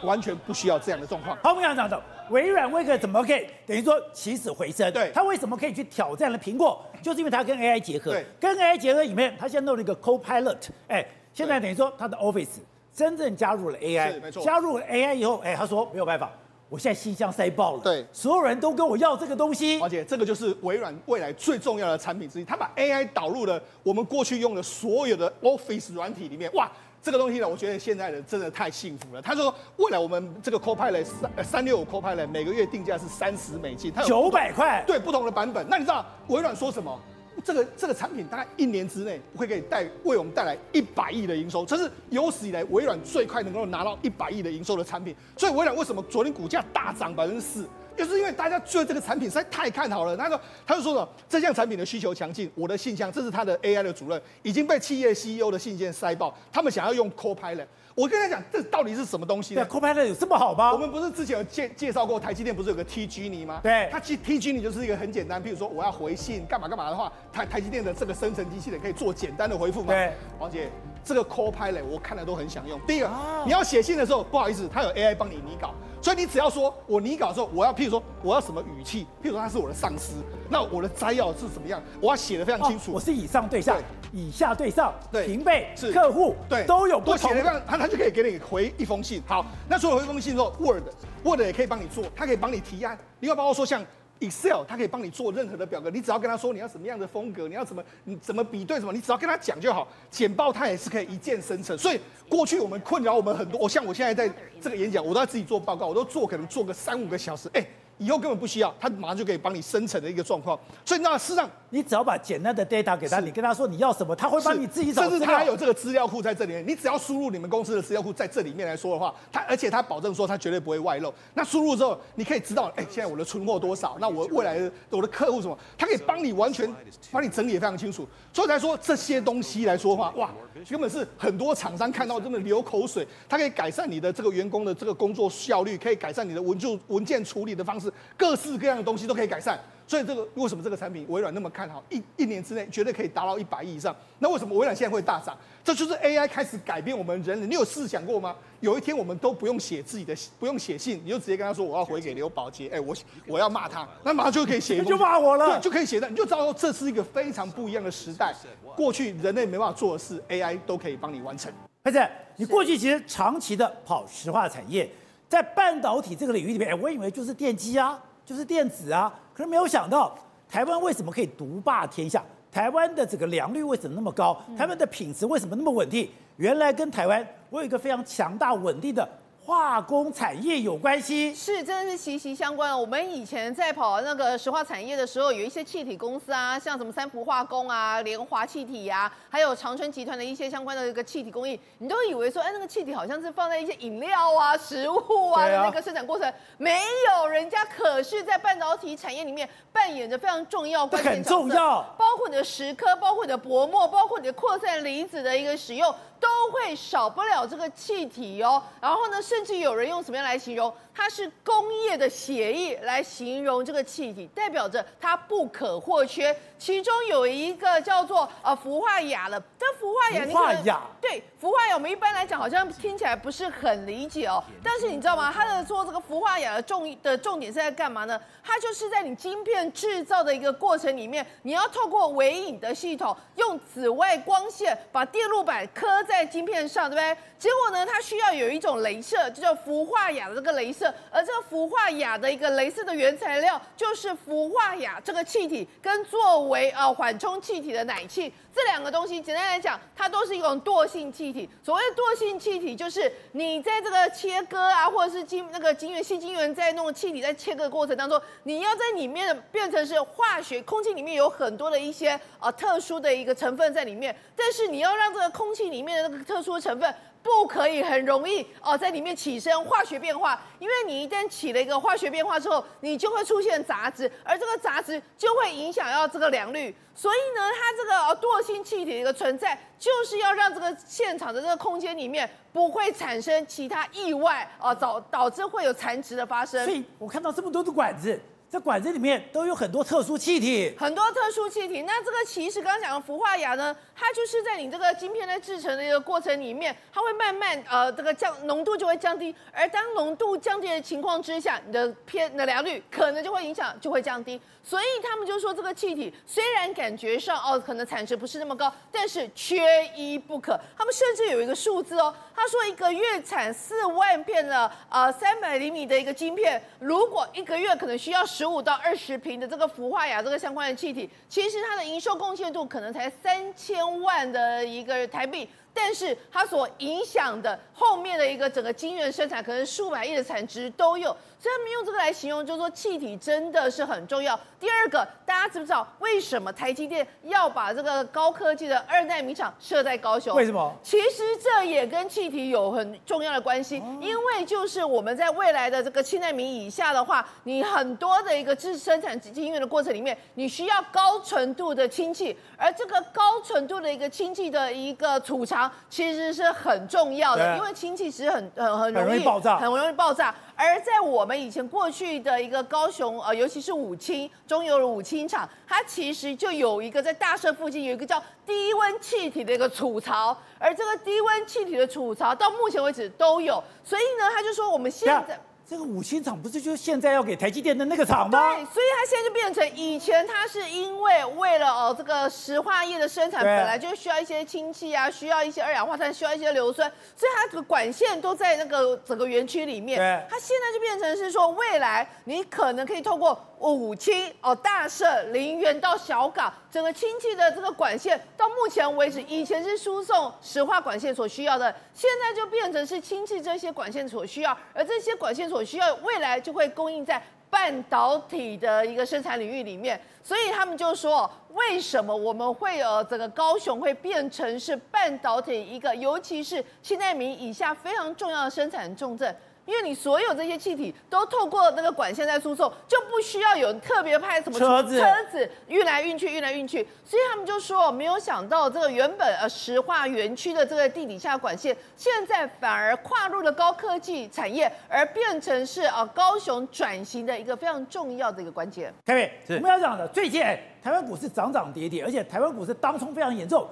[0.04, 1.38] 完全不需要这样的状况。
[1.44, 4.92] 好，我们讲讲的微软为何怎么可以等于说起死回生？
[4.94, 6.84] 对，它为什么可以去挑战了苹果？
[7.02, 8.12] 就是因为它跟 AI 结合。
[8.12, 10.58] 对，跟 AI 结合里面，它现在弄了一个 Copilot，
[10.88, 12.60] 哎，现在等于说它的 Office
[12.94, 14.44] 真正加入了 AI，没错。
[14.44, 16.32] 加入了 AI 以后，哎，他说没有办法，
[16.68, 17.82] 我现在信箱塞爆了。
[17.82, 19.80] 对，所有人都跟我要这个东西。
[19.82, 26.70] 而且这个就是微软未来最重要的产品之一，它把 AI 导入了我们过去用的所有的 Office 软体里面，哇！
[27.02, 29.22] 这个东西呢，我觉得现在的真的太幸福了。
[29.22, 35.66] 他说，未来我们这个 Copilot 三三六五 Copilot 每个月定价是三十美金，它有九百块，对，不同的版本。
[35.70, 37.00] 那你知道微软说什么？
[37.44, 45.16] 这个这个产品大概一年之内会给你带为我们带来一百亿的营收，这是有史以来微软最快能够拿到一百亿的营收的产品。
[45.38, 47.68] 所以微软为什么昨天股价大涨百分之四？
[47.98, 57.66] 就是因为大家对这个产品实在太看好了，他说他就说了，这项产品的需求强劲，我的信箱，这是他的 AI 的主任，已经被企业 CEO 的信件塞爆，他们想要用 Copilot。
[58.00, 59.66] 我跟他讲，这到底是什么东西呢？
[59.66, 60.72] 对，Copilot 有这么好吗？
[60.72, 63.60] 我们不是之前有介介绍过台积电不是有个 T Genie 吗？
[63.62, 69.94] 对，它其实 T Genie 就是一个很简单，譬如说我要回信干嘛干嘛的话，台台积电的这个生成机器人可以做简单的回复吗？
[69.94, 70.70] 对，王姐，
[71.10, 72.80] 这个 Copilot 我看了都很想用。
[72.82, 75.74] 第一个，啊、你要写信的时候，不好意思，它有 AI 帮你拟稿。
[76.00, 79.06] 所以你只要说，我拟稿的时候，我要譬如说，我要什么语气？
[79.24, 80.14] 譬如说他是我的上司，
[80.50, 81.82] 那我的摘要是什么样？
[82.00, 82.92] 我要写的非常清楚。
[82.92, 87.34] 哦、我是以上对下，对以下对上，对，平辈是客户，对，都有不同。
[87.34, 89.24] 写的他他就可以给你回一封信。
[89.26, 92.96] 好，那除了回一封信之后，Word，Word 也可以帮你做，它可以帮你提案。
[93.22, 93.84] 另外包括说像。
[94.20, 99.88] Excel，它可以帮你做任何的表格，你只要跟他说你要什么样的风格，你要怎么你怎么比对什么，你只要跟他讲就好。
[100.12, 107.66] 简报它也是可以一键生成，所以过去我们困扰我们很多，我像我现在在这个演讲，我都要自己做报告，我都做可能做个三五个小时，哎。
[108.00, 110.60] 以后根本不需要，他马上就可以帮你生成的一个状况。
[110.84, 115.04] 所以那事实上，你只要把简单的 data 给他，你跟他说你要什么，他会帮你自己找。
[115.04, 121.14] 甚至他还有这个资料库在这里面，你只要输入你们公司的资料库在这里面来说的话，他而且他保证说他绝对不会外漏。
[121.34, 123.98] 那输入之后，你可以知道，哎，现在我的存货多少？
[124.00, 125.58] 那我未来的我的客户什么？
[125.78, 126.74] 他可以帮你完全
[127.12, 128.08] 帮你整理的非常清楚。
[128.34, 130.30] 所以来说这些东西来说的话，哇，
[130.70, 133.06] 根本是很多厂商看到真的流口水。
[133.28, 138.70] 它可以改善你的这个员工的这个工作效率，可以改善你的文就文件处理的方式，各式各。
[138.70, 141.84] 样的东西都可以改善，所以这个为什么这个产品微软那么看好？
[141.90, 143.96] 一一年之内绝对可以达到一百亿以上。
[144.20, 145.36] 那为什么微软现在会大涨？
[145.64, 147.48] 这就是 AI 开始改变我们人类。
[147.48, 148.36] 你有试想过吗？
[148.60, 158.32] 有一天我们都不用写自己的，不用写信，你就直接跟他说我要回给刘宝杰，哎，我我要骂他，那马上就可以写一封，就骂我了，对，就可以写的，你就知道说这是一个非常不一样的时代。
[158.76, 161.52] 过去人类没办法做的事，AI 都可以帮你完成。
[161.84, 162.00] 佩子
[162.36, 164.88] 你过去其实长期的跑石化产业，
[165.28, 168.00] 在半导体这个领域里面，哎，我以为就是电机啊。
[168.30, 170.16] 就是电子啊，可是没有想到
[170.48, 172.24] 台湾为什么可以独霸天下？
[172.52, 174.40] 台湾的这个良率为什么那么高？
[174.56, 176.08] 台湾的品质为什么那么稳定？
[176.38, 179.10] 原来跟台湾我有一个非常强大稳定的
[179.50, 182.80] 化工产业有关系，是真的是息息相关。
[182.80, 205.92] 我们以前在跑那个石化产业的时候，有一些气体公司啊，像什么三福化工啊、联华气体呀、啊，还有长春集团的一些相关的一个气体工艺，你都以为说，哎，那个气体好像是放在一些饮料啊、食物啊的那个生产过程，没有，人家可是在半导体产业里面扮演着非常重要关键角色，很重要，包括你的石刻，包括你的薄膜，包括你的扩散离子的一个使用。
[206.20, 210.74] 都会少不了这个气体哦，然后呢，甚至有人用什么样来形容？
[211.00, 216.36] 它是工业的血液来形容这个气体，代表着它不可或缺。
[216.58, 224.44] 其中有一个叫做呃氟化氬了，这氟化氬，氟化氬，对，氟化氬我们一般来讲好像听起来不是很理解哦。
[224.62, 225.32] 但是你知道吗？
[225.34, 228.20] 它的做这个氟化氬的重的重点是在干嘛呢？
[228.44, 237.18] 它就是在你晶片制造的一个过程里面，你要透过微影的系统，用紫外光线把电路板刻在晶片上，对不对？
[237.40, 240.89] 结果呢，它需要有一种镭射，就叫氟化氬的这个镭射。
[241.12, 251.50] 而这个氟化氬的一个镭射的原材料就是氟化氬这个气体，跟作为呃缓冲气体的氖气这两个东西，简单来讲，它都是一种惰性气体。
[251.64, 266.94] 所谓惰性气体，就是你在这个切割啊，或者是晶那个晶圆、矽晶圆在弄气体在切割的过程当中，你要在里面变成是化学空气里面有很多的一些呃特殊的一个成分在里面，但是你要让这个空气里面的那个特殊的成分。
[267.22, 276.74] 不可以很容易哦，在里面起身化学变化，因为你一旦起了一个化学变化之后，你就会出现杂质，而这个杂质就会影响到这个良率。
[276.96, 286.66] 所以呢，它这个惰性气体的一个存在，就是要让这个现场的这个空间里面不会产生其他意外哦，导导致会有残值的发生。
[286.66, 288.20] 所以我看到这么多的管子。
[288.52, 291.84] 这管子里面都有很多特殊气体，很多特殊气体。
[291.84, 299.36] 那这个其实刚刚讲的氟化氬呢，它就是在你这个晶片在制成的一个过程里面，它会慢慢呃这个降浓度就会降低。
[299.54, 304.42] 而当浓度降低的情况之下，你的偏的良率可能就会影响就会降低。
[304.64, 310.60] 所以他们就说这个气体虽然感觉上哦可能产值不是那么高，但是缺一不可。
[310.76, 318.26] 他们甚至有一个数字哦，他说一个月产四万片的呃三百厘米的一个晶片，如果一个月可能需要。
[318.40, 325.50] 十五到二十瓶的这个氟化亚这个相关的气体，其实它的营收贡献度可能才三千万的一个台币。
[325.74, 334.38] 但是它所影响的后面的一个整个晶圆生产，可能数百亿的产值都有，所以他们用这个来形容，就是说气体真的是很重要。
[334.60, 340.36] 第二个，大家知不知道为什么台积电要把这个高科技的二代米厂设在高雄？
[340.36, 340.76] 为什么？
[340.84, 355.59] 其实这也跟气体有很重要的关系，因为就是我们在未来的这个七纳米以下的话，你很多的一个制生产晶圆的过程里面，你需要高纯度的氢气，而这个高纯度的一个氢气的一个储藏。
[355.90, 360.36] 其实是很重要的，因为氢气其实很很很容易爆炸，很容易爆炸。
[360.56, 373.64] 而在我们以前过去的一个高雄，呃，尤其是武清中油的武清厂，它其实就有一个在大社附近有一个叫低温气体的一个储槽，而这个低温气体的储槽到目前为止都有。
[373.84, 375.40] 所以呢，他就说我们现在。
[375.70, 378.56] 这个五星厂不是就是现在要给台积电的那个厂吗？
[378.56, 390.00] 对，所以它现在就变成以前它是因为为了哦这个石化业的生产本来就需要一些氢气啊，需要一些二氧化碳，需要一些硫酸，所以它这个管线都在那个整个园区里面。
[390.00, 393.40] 对，它现在就变成是说，未来你可能可以透过。
[393.62, 410.00] 五氢哦，大社、林园到小港，整个氢气的这个管线，到目前为止，以前是输送石化管线所需要的，现在就变成是氢气这些管线所需要，而这些管线所需要，未来就会供应在半导体的一个生产领域里面。
[410.22, 419.36] 所以他们就说，为什么我们会有整个高雄会变成是半导体一个，尤其是七奈米以下非常重要的生产重镇。
[419.70, 438.92] 因为你所有这些气体都透过那个管线在输送，就不需要有特别派什么车子车子运来运去运来运去，所以他们就说没有想到这个原本呃石化园区的这个地底下管线，现在反而跨入了高科技产业，而变成是呃高雄转型的一个非常重要的一个关键。
[439.06, 443.70] 凯美，我们要讲的最近哎，台湾股市涨涨跌跌，而且台湾股市当冲非常严重。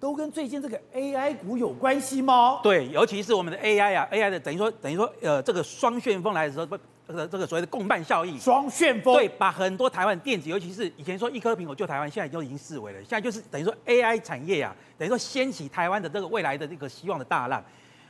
[0.00, 2.60] 都跟最近这个 AI 股有关系吗？
[2.62, 8.38] 对，尤其是我们的 AI 啊，AI 的等于说等于说，呃，这个双旋风来的时候，不，这个这个所谓的共伴效应。
[8.38, 9.14] 双旋风。
[9.14, 12.98] 对，把很多台湾电子，尤其是以前说一颗苹果救台湾，现在就已经视为了。
[13.00, 17.62] 现在就是等于说 AI 产业啊，等于说掀起台湾的这个未来的这个希望的大浪。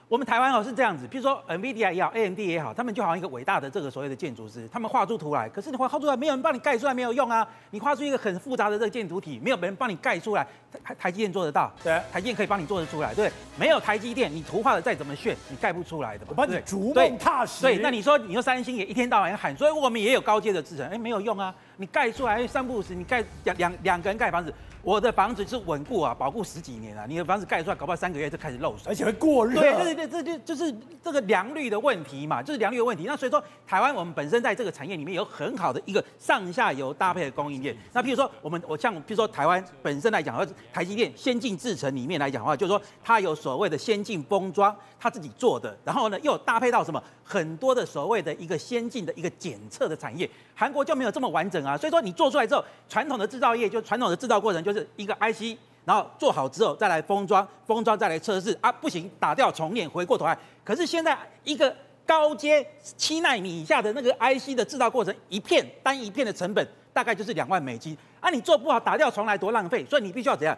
[0.09, 7.47] 我们台湾哦是这样子，比如说 NVIDIA 也好，AMD 也好，他们就好像一个伟大的这个所谓的建筑师，他们画出图来，可是你画画出来，没有人帮你盖出来，没有用啊！
[7.73, 10.47] 你画出一个很复杂的这个建筑体，没有人帮你盖出来，
[10.83, 16.25] 台台积电做得到，对，台积电可以帮你做得出来，对，没有台积电，你图画的再怎么炫，你盖不出来的。
[16.27, 17.61] 我帮你逐梦踏实。
[17.61, 21.55] 对，那你说你说三星也一天到晚喊，所以我们也有高阶的制程，哎，没有用啊！
[21.79, 24.53] 你盖出来三不五时，你盖两两两个人盖房子。
[24.81, 27.05] 我的房子是稳固啊，保固十几年啊。
[27.07, 29.61] 你的房子盖出来，搞不好三个月就开始漏水，而且会过热。
[29.61, 33.05] 对对对，这就就是这个良率的问题嘛，就是良率的问题。
[33.07, 37.77] 那所以说，台湾我们本身在这个产业里面有很好的一个上下游搭配的供应链。
[37.93, 50.29] 那譬如说，我们我像譬如说台湾本身来讲，或者台积电先进制程里面来讲的话，就是说它有所谓的先进封装，它自己做的，然后呢又有搭配到什么很多的所谓的一个先进的一个检测的产业。
[50.55, 51.77] 韩国就没有这么完整啊。
[51.77, 54.79] 所以说你做出来之后，传统的制造业就传统的制造过程就是。
[54.97, 60.37] 一个 IC，然后做好之后再来封装，封装再来测试啊，不行打掉重练，回过头来。
[60.65, 61.75] 可是现在一个
[62.07, 62.67] 高阶
[62.97, 70.57] 七纳米以下的那个 IC 的制造过程，一片单一片的成本大概就是两万美金啊，你做不好打掉重来多浪费，所以你必须要怎样？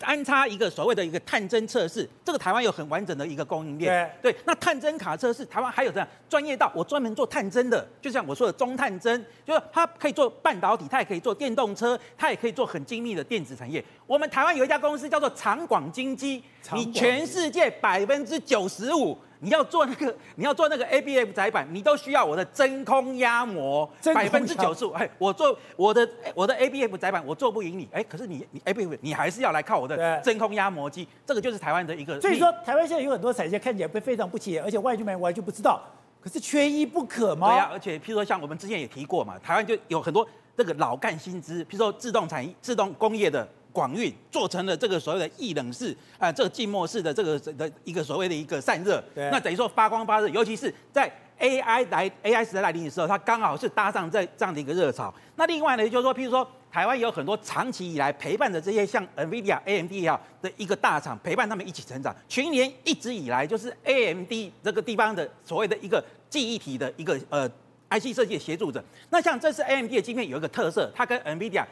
[0.00, 4.10] 安插一个所谓的一个探针测试，这个台湾有很完整的一个供应链。
[4.20, 13.84] 对，对，那探针卡测试，台湾还有这样专业到我专门做探针的，就像我说的中探针，就是它可以做半导体，它也可以做电动车，它也可以做很精密的电子产业。
[14.06, 16.42] 我们台湾有一家公司叫做长广金机，
[16.74, 19.16] 你全世界百分之九十五。
[19.42, 24.92] 你要做那个， 你要做那个 ABF 载板，你都需要我的真空压模，百分之九十五。
[24.92, 27.88] 哎，我做我的我的 ABF 载板，我做不赢你。
[27.92, 31.06] 哎，可是你你 ABF，你还是要来靠我的真空压模机。
[31.26, 32.20] 这个就是台湾的一个。
[32.20, 35.82] 所以说，台湾现在有很多产业看起来非常不起眼，而且外军们完全不知道，
[36.20, 37.48] 可是缺一不可吗？
[37.48, 40.24] 对呀、啊，而且譬如说像我们之前也提过嘛，台湾就有很多
[40.56, 43.46] 这个老干新资，譬如说自动产业、自动工业的。
[43.72, 51.10] 广运做成了这个所谓的液冷式啊，这个静默式的这个的一个所谓的一个散热，对那等于说发光发热，尤其是在
[51.40, 55.12] AI 来 AI 时代来临的时候，它刚好是搭上这这样的一个热潮。
[55.36, 62.14] 那另外呢，就是说，譬如说台湾有很多长期以来陪伴着这些像 NVIDIA、AMD 啊的一个大厂，陪伴他们一起成长。
[62.28, 67.48] 去年一直以来就是 AMD 这个地方的所谓的一个记忆体的一个呃
[67.90, 68.84] IC 设计的协助者。
[69.10, 71.64] 那像这次 AMD 的晶片有一个特色，它跟 NVIDIA。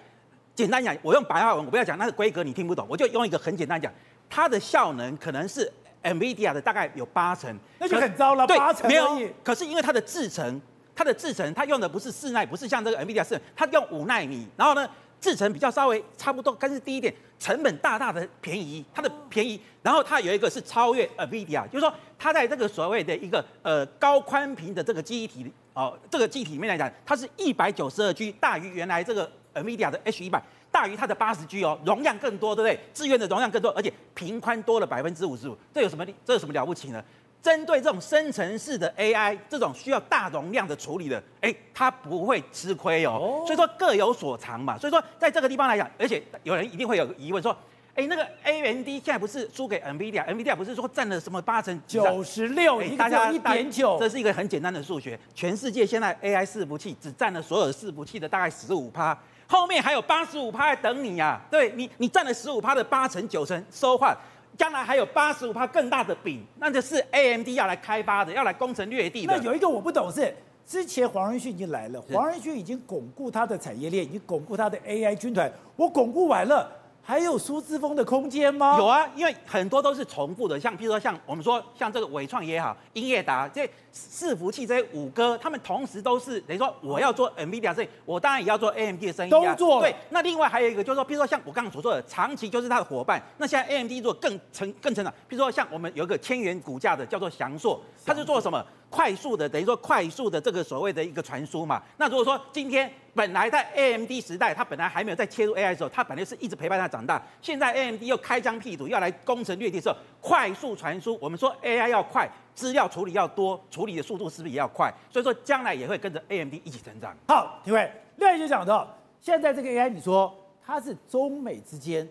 [0.55, 3.91] 简单讲，我用白话文，我不要讲那个规格，你听不懂，我就用一个很简单讲，
[4.29, 5.71] 它的效能可能是
[6.03, 8.47] NVIDIA 的大概有八成，那就很糟了。
[8.47, 9.19] 对，八成没有。
[9.43, 10.61] 可是因为它的制程，
[10.95, 14.87] 它的制程，它用的不是四奈，不是像这个 NVIDIA 是，它用五纳米，然后呢，
[15.19, 29.31] 制程比较稍微差不多，但是低一点，成本大大的便宜，它的便宜，然后它有一个是超越 NVIDIA，就是说它在这个所谓的一个呃高宽频的这个记忆体哦，这个记忆体里面来讲，它是一百九十二 G，大于原来这个。
[29.55, 32.81] NVIDIA 的 H 一百大于它的八十 G 哦，容量更多，对不对？
[32.93, 36.07] 资源的容量更多，而且频宽多了百分之五十五，这有什么？
[36.25, 37.03] 这有什么了不起呢？
[37.43, 43.43] 针对这种生成式的 AI，这种需要大容量的处理的，哎，它不会吃亏哦。
[43.47, 44.77] 所以说各有所长嘛。
[44.77, 47.57] 所以说在这个地方来讲，而且有人一定会有疑问说，
[47.95, 52.79] 哎，那个 AMD 现在不是输给 NVIDIA？NVIDIA 不是说占了什么八成九十六？
[52.99, 55.19] 大家一点九，这是一个很简单的数学。
[55.35, 59.19] 全世界现在 AI 伺服器只占了所有的伺服器的大概十五趴。
[59.51, 64.17] 后面还有八十五趴在等你呀、啊，对你，你占了十五趴的八成九成收换，
[64.57, 69.27] 将来还有八十五趴更大的饼，那就是 AMD 要来开发的，要来攻城略地。
[69.27, 70.33] 那有一个我不懂是，
[70.65, 76.71] 之前黄仁勋已经来了，黄仁勋已经巩固他的产业链，已经巩固他的 AI 军团，我巩固完了。
[77.11, 78.77] 还有苏姿丰的空间吗？
[78.79, 89.53] 有啊，因为很多都是重复的，像譬如说像我们说像这个伟创也好，英业达这伺服器这些五哥，他们同时都是等于说我要做 NVIDIA 这，我当然也要做 AMD 的生意啊。
[89.53, 89.81] 都做。
[89.81, 93.21] 对，那另外还有一个就是说，譬如说像我刚刚所说的，长期就是他的伙伴。
[93.39, 98.65] 那现在 AMD 做更成更成长，譬如说像我们有一个千元股价的叫做翔硕，他是做什么？
[98.91, 114.93] 快速的等于说快速的这个所谓的一个传输嘛，那如果说今天本来在 AMD 时代，它本来还没有在切入 AI 的时候，它本来是一直陪伴它长大，现在 AMD 又开疆辟土要来攻城略地的时候，快速传输，我们说 AI 要快，资料处理要多，处理的速度是不是也要快？
[115.09, 117.17] 所以说将来也会跟着 AMD 一起成长。
[117.29, 120.37] 好，廷辉，另外就讲到现在这个 AI，你说
[120.67, 122.09] 它是中美之间。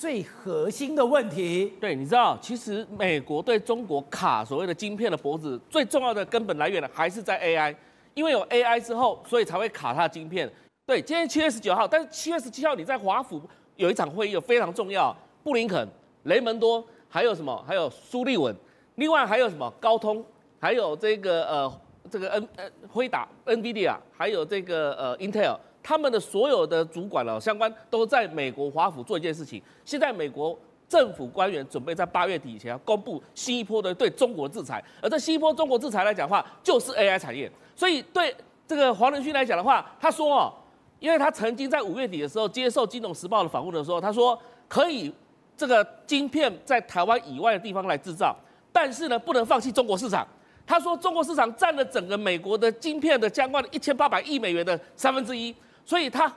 [0.00, 7.76] 最核心的问题，对，你知道，其实美国对中国卡所谓的晶片的脖子，最重要的根本来源呢，还是在 AI，
[8.14, 10.50] 因为有 AI 之后，所以才会卡它的晶片。
[10.86, 13.42] 对，今天七月十九号，但是七月十七号你在华府
[13.76, 15.86] 有一场会议，非常重要，布林肯、
[16.22, 17.62] 雷蒙多，还有什么？
[17.68, 18.56] 还有苏利文，
[18.94, 19.70] 另外还有什么？
[19.78, 20.24] 高通，
[20.58, 21.80] 还有这个呃，
[22.10, 25.58] 这个 N 呃辉达、NVIDIA，还有这个呃 Intel。
[25.82, 29.62] 他们的所有的主管了，相关都在美国华府做一件事情。
[29.84, 30.58] 现在美国
[30.88, 37.50] 政府官员准备在八月底以前要公布新一波的对中国制裁，而这新一波中国制裁来讲的话，就是 AI 产业。
[37.74, 38.34] 所以对
[38.66, 40.52] 这个黄仁勋来讲的话，他说哦，
[40.98, 45.12] 因为他曾经在五月底的时候接受《金融时报》的访问的时候，他说可以
[45.56, 48.36] 这个晶片在台湾以外的地方来制造，
[48.72, 50.26] 但是呢，不能放弃中国市场。
[50.66, 55.52] 他说中国市场占了整个美国的晶片的相关的一千八百亿美元的三分之一，
[55.90, 56.32] 所以他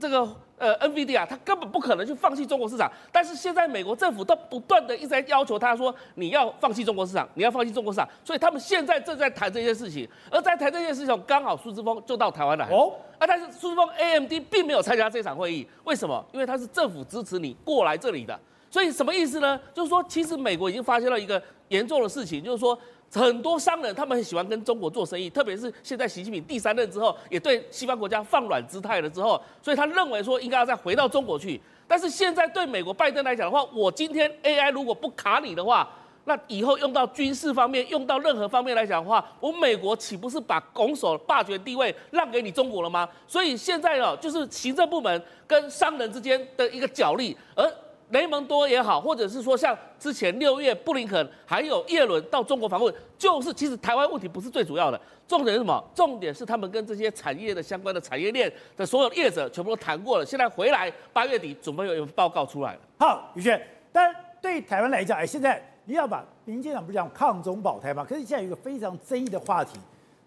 [0.00, 0.28] 这个。
[0.58, 16.24] 呃，NVIDIA 啊，他根本不可能去放弃中国市场，但是现在美国政府都不断的一直在要求他说，你要放弃中国市场，你要放弃中国市场，所以他们现在正在谈这件事情，而在谈这件事情，刚好苏姿丰就到台湾来哦，啊，但是苏姿丰 AMD 并没有参加这场会议，为什么？
[16.32, 18.40] 因为他是政府支持你过来这里的，
[18.70, 19.60] 所以什么意思呢？
[19.74, 22.78] 就是说，其实美国已经发现了一个严重的事情，就是说。
[23.16, 31.58] 很多商人他们很喜欢跟中国做生意，特别是现在习近平第三任之后，也对西方国家放软姿态了之后，所以他认为说应该要再回到中国去。
[31.88, 35.88] 但是现在对美国拜登来讲的话，我今天 AI 如果不卡你的话，
[36.24, 43.08] 那以后用到军事方面，用到任何方面来讲的话，我美国岂不是把拱手霸权地位让给你中国了吗？
[43.26, 47.66] 所以现在哦，就是行政部门跟商人之间的一个角力，而。
[48.10, 55.82] 雷蒙多也好，或者是说像之前六月布林肯还有叶伦到中国访问，就是其实台湾问题不是最主要的，重点是什么？
[55.92, 62.80] 重点是他们跟这些产业的相关的产业链的所有业者全部都谈过了，现在回来八月底准备有一份报告出来了。
[62.98, 68.06] 好，宇轩，但对台湾来讲，哎，现在你要把民进党不是讲抗中保台吗？
[68.08, 69.80] 可是现在有一个非常争议的话题，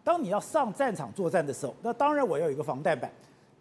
[0.03, 3.09] 当你要上战场作战的时候，那当然我要有一个防弹板，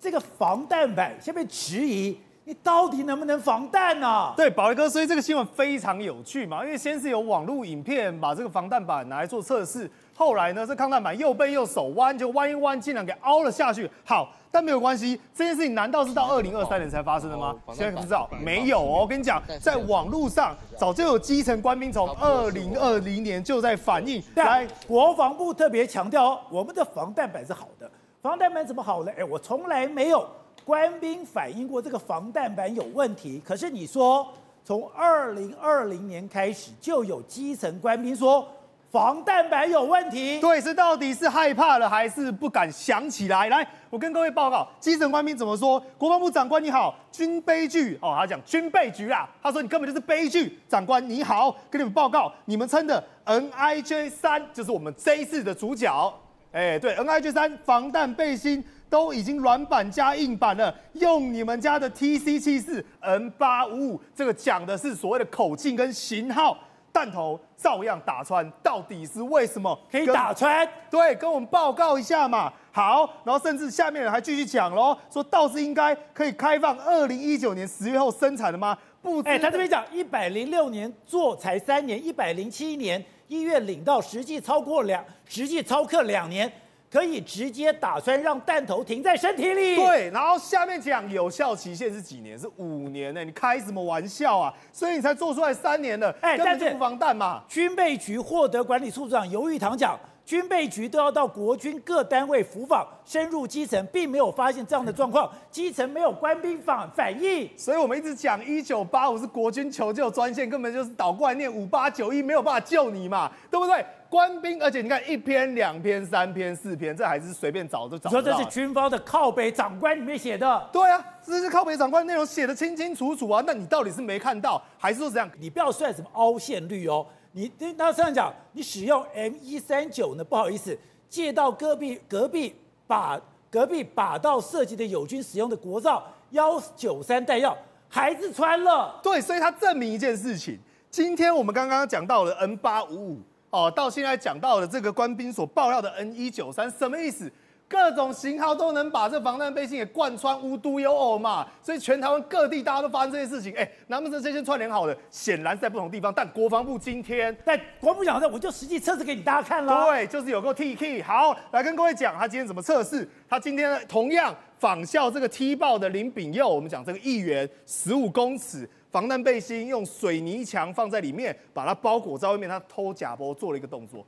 [0.01, 2.19] 这个防弹板先被质疑。
[2.49, 4.33] 你到底能不能防弹呢、啊？
[4.35, 13.91] 对，宝杰哥，所以这个新闻非常有趣嘛，因为先是有网络影片把这个防弹板拿来做测试，后来呢，这抗弹板又被右手弯，就弯一弯，竟然给凹了下去。
[14.03, 17.55] 好，但没有关系，这件事情难道是到二零二三年才发生的吗？
[17.67, 19.01] 现在可不知道，没有哦。
[19.03, 27.91] 我跟你讲，在网络上早就有基层官兵从二零二零年就在反映，来，国防部特别强调哦，我们的防弹板是好的，
[28.23, 29.13] 防弹板怎么好呢？
[29.19, 30.27] 哎，我从来没有。
[30.69, 34.31] 官兵反映过这个防弹板有问题，可是你说
[34.63, 38.47] 从二零二零年开始就有基层官兵说
[38.91, 43.49] 防弹板有问题，对，是到底是害怕了还是不敢想起来？
[43.49, 45.83] 来，我跟各位报告，基层官兵怎么说？
[45.97, 50.59] 国防部长官你好，军悲剧哦，他讲军备局啊，他说你根本就是悲剧。
[50.69, 56.13] 长官你好，跟你们报告，你们称的 NIJ 三就是我们这一次的主角，
[56.53, 58.63] 哎，对，NIJ 三防弹背心。
[58.91, 66.57] 都已经软板加硬板了，用你们家的 TC 七四 N 八五五，这个讲的是所谓的口径跟型号，
[66.93, 70.69] 弹头照样打穿，到底是为什么可以打穿？
[70.91, 72.53] 对，跟我们报告一下嘛。
[72.73, 78.77] 好，然后甚至下面人还继续讲喽，说倒是应该可以开放二零一九年十月后生产的吗？
[79.03, 86.51] 不，哎，他这边讲一百零六年做才三年，一百零七年一月领到，实际超过两，实际超课两年。
[86.91, 89.77] 可以直接打穿，让弹头停在身体里。
[89.77, 92.39] 对，然后下面讲有效期限是几年？
[92.39, 93.25] 是五年呢？
[93.25, 94.55] 你开什么玩笑啊？
[94.73, 97.43] 所以你才做出来三年了，哎，根本就不防弹嘛。
[97.49, 99.99] 军备局获得管理处处长尤玉堂讲，
[100.29, 107.49] 军备局都要到国军各单位辅访，深入基层，并没有发现这样的状况，基层没有官兵反反应。
[107.57, 113.83] 所以我们一直讲一九八五是国军求救专线，根本就是倒过来念五八九一，没有办法救你嘛，对不对？
[114.11, 118.11] 官兵，而且你看一篇、两篇、三篇、四篇，这还是随便找都找。
[118.11, 120.69] 说这是军方的靠北长官里面写的。
[120.71, 123.43] 对啊，这是靠北长官内容写的清清楚楚啊。
[123.47, 125.31] 那你到底是没看到，还是说怎样？
[125.39, 127.07] 你不要算什么凹陷率哦。
[127.33, 130.25] 你听那这样讲，你使用 M 一三九呢？
[130.25, 130.77] 不好意思，
[131.09, 132.55] 借到隔壁隔壁
[132.87, 133.21] 把
[133.51, 137.57] 隔壁把到设计的友军使用的国造幺九三弹药，
[137.89, 138.99] 还是穿了。
[139.03, 140.59] 对，所以它证明一件事情。
[140.91, 143.19] 今天我们刚刚讲到了 N 八五五。
[143.51, 147.33] 哦，到现在讲到的这个官兵所爆料的 N 一九三什么意思？
[147.69, 151.47] 各种型号都能把这防弹背心给贯穿，无独有偶嘛。
[151.63, 156.13] 所以全台湾各地大家都发生这些事情，哎，难不成这些串联好的，显然在不同地方。
[156.13, 159.85] 但国防部今天，但国防部讲的，我就实际测试给你大家看了。
[159.85, 161.03] 对，就是有个 T K。
[161.03, 163.07] 好，来跟各位讲，他今天怎么测试？
[163.29, 168.69] 他今天同样仿效这个踢爆的林炳佑，我们讲这个议员十五公尺。
[168.91, 172.49] 防弹背心用水泥墙放在里面，把它包裹在外面。
[172.49, 174.03] 他偷假波做了一个动作，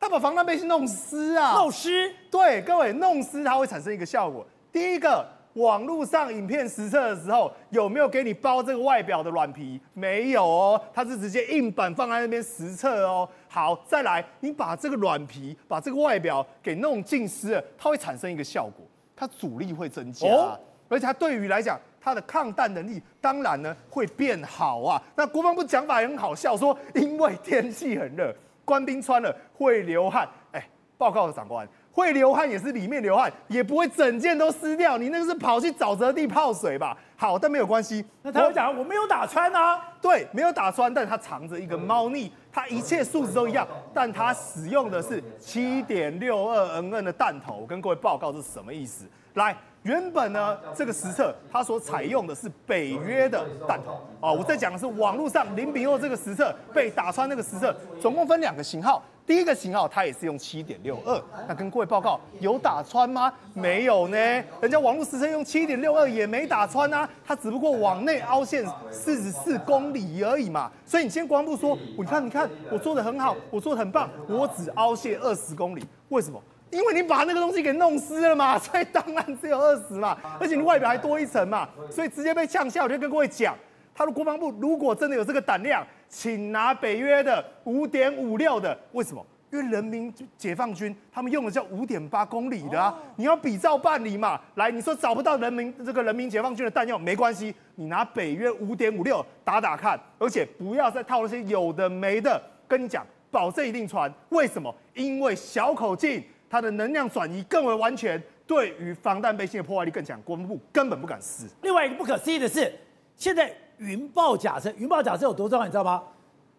[0.00, 1.54] 他把防弹背心弄湿啊！
[1.54, 2.14] 弄湿？
[2.30, 4.46] 对，各位，弄湿它会产生一个效果。
[4.70, 9.80] 第一个，网络上影片实测的时候，有没有给你包这个外表的软皮？
[9.94, 13.28] 没有哦，它是直接硬板放在那边实测哦。
[13.48, 18.86] 好，再来，你把这个软皮，把这个外表给弄浸湿了，它会产生一个效果，
[19.16, 20.28] 它阻力会增加。
[20.28, 20.58] 哦
[20.90, 25.02] 而且它对于来讲，它的抗弹能力当然呢会变好啊。
[25.14, 28.34] 那国防部讲法也很好笑，说因为天气很热，
[28.68, 30.28] 官兵穿了会流汗。
[30.52, 31.66] 哎，报告的长官。
[31.90, 34.96] 会流汗也是里面流汗，也不会整件都湿掉。
[34.96, 36.96] 你那个是跑去沼泽地泡水吧？
[37.16, 38.04] 好，但没有关系。
[38.22, 39.82] 那他会讲我没有打穿啊？
[40.00, 47.56] 对，没有打穿，但他藏着一个猫腻，他一切数字都一样，但他使用的是七点六二 N N 的弹头。
[47.56, 49.04] 我跟各位报告这是什么意思？
[49.34, 49.56] 来，
[49.88, 59.02] 原本呢这个实测它所采用的是北约的弹头啊，我在讲的是网络上零比二这个实测被打穿那个实测，总共分两个型号。
[59.26, 63.32] 第一个型号，它也是用七点六二，那跟各位报告，有打穿吗？
[63.54, 64.16] 没有呢，
[64.60, 70.70] 人家网络实测用七点六二也没打穿啊，它只不过往内凹陷四十四公里而已嘛。
[70.84, 76.42] 所以你先光不说，你看你看，我做的很好，我做的很棒，我只凹陷二十公里，为什么？
[76.70, 82.82] 因为你把那个东西给弄湿了嘛， 所以当然只有二十嘛，而且你外表还多一层嘛，所以直接被呛下。
[82.84, 83.56] 我就跟各位讲，
[83.94, 85.86] 他的国防部如果真的有这个胆量。
[86.10, 89.22] 请拿北约的五点五六的，为什么？
[89.52, 94.40] 因为人民解放军他们用的叫五点八公里的啊，你要比照办理嘛。
[94.54, 102.40] 来，你说找不到人民这个人民解放军的弹药没关系，你拿北约五点五六打打看，而且不要再套那些有的没的。
[102.66, 104.10] 跟你讲，保证一定传。
[104.30, 104.74] 为什么？
[104.94, 111.46] 因为小口径，它的能量转移更为完全，对于防弹背心的破坏力更强，国防部根本不敢试。
[111.62, 112.72] 另外一个不可思议的是，
[113.16, 113.52] 现在。
[113.78, 116.02] 云豹甲车，云豹甲车有多重要，你知道吗？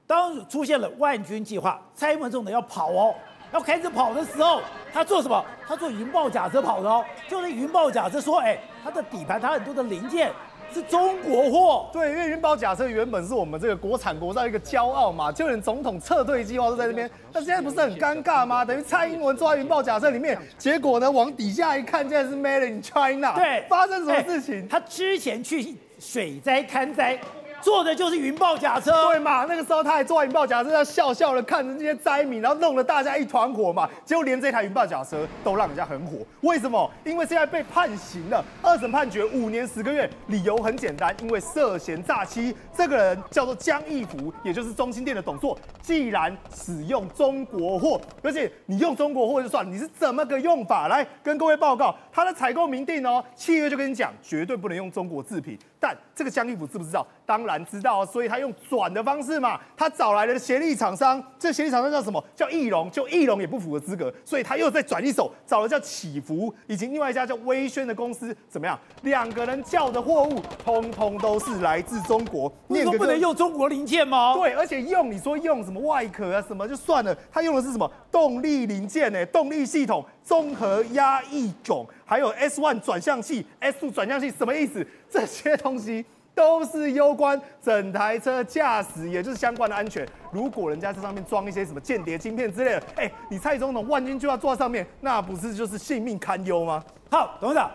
[0.08, 3.14] 当出现了万军计划，蔡英文总统要跑哦，
[3.52, 4.62] 要开始跑的时候，
[4.94, 5.46] 他做什么？
[5.68, 7.04] 他坐云豹甲车跑的哦。
[7.28, 10.32] 就是云豹甲车说，哎，它的底盘，它很多的零件
[10.74, 11.90] 是中国货。
[11.92, 17.10] 对，因为云豹甲车原本是我们这个国产国造一个骄傲嘛，就连总统撤退计划都在这边。
[17.34, 18.64] 那现在不是很尴尬吗？
[18.64, 23.34] 等于蔡英文坐在云豹假设里面，结果呢，往底下一看，竟然是 Made in China。
[23.36, 24.68] 对，发生什么事情？
[24.68, 25.76] 他之前去。
[26.00, 27.20] 水灾看灾，
[27.62, 29.46] 坐的就是云豹甲车，对嘛？
[29.46, 33.90] 那个时候他还坐云豹甲车，他笑笑的看着这些灾民，然后弄得大家一团火嘛。
[34.06, 36.90] 结果连这台云豹甲车都让人家很火，为什么？
[37.06, 42.56] 因为现在被判刑了，二审判决五年十个月，理由很简单，因为涉嫌诈欺。
[42.76, 45.58] 这个人叫做江义福，也就是中心店的董座。
[45.82, 50.88] 既然使用中国货，而且你用中国货就算，你是怎么个用法？
[50.88, 55.58] 来跟各位报告，他的采购明定哦，契约就跟你讲，绝对不能用中国制品。
[55.80, 57.06] 但这个江义福知不知道？
[57.26, 62.22] 当然知道啊，所以他用转的方式嘛，他找来了协力厂商，这个协力厂商叫什么？
[62.36, 68.78] 叫翼龙，就翼龙也不符合资格，所以他又再转一手，找了叫启福，以及另外一家叫威轩的公司，怎么样？
[69.04, 72.52] 两个人叫的货物，通通都是来自中国。
[72.68, 74.34] 你说不能用中国零件吗？
[74.34, 79.26] 对，而且用你说用什么外壳啊什么就算了，他用的是什么动力零件呢？
[79.28, 84.86] 动力系统、综合压抑拱，还有 S one 转向器、S two 转向器，什么意思？
[85.10, 86.06] 这些东西
[86.36, 90.08] 都是攸关整台车驾驶，也就是相关的安全。
[90.32, 96.84] 如果人家在上面装一些什么间谍晶片之类的，哎，你蔡总统万军就要坐在上面，那不是就是性命堪忧吗？
[97.10, 97.72] 好，董事长，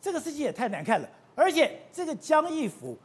[0.00, 1.06] 这个事情也太难看了。
[1.34, 2.96] 而且这个江义福，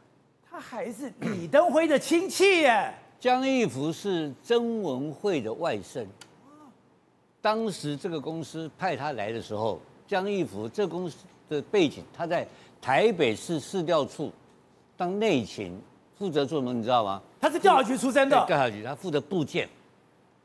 [0.50, 2.90] 他还是李登辉的亲戚耶。
[3.20, 6.06] 江义福是曾文慧的外甥。
[7.40, 11.16] 当时这个公司派他来的时候，江一福这公司
[11.48, 12.46] 的背景，他在。
[12.80, 14.32] 台北市市调处
[14.96, 15.76] 当内勤，
[16.16, 16.72] 负责做什么？
[16.72, 17.20] 你知道吗？
[17.40, 18.36] 他是调查局出身的。
[18.46, 19.68] 调查局，他负责部件，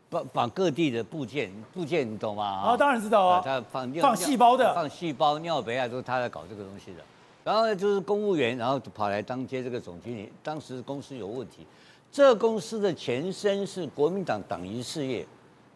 [0.09, 2.43] 把把各地的部件，部件你懂吗？
[2.43, 3.39] 啊，当然知道啊。
[3.45, 7.03] 他放放细胞的，放细胞、尿杯啊，都是他在搞这个东西的。
[7.43, 10.33] 然后呢，就是公务员，然后跑来当接这个总经理。
[10.41, 11.67] 当时公司有问题，
[12.11, 15.23] 这公司的前身是国民党党营事业。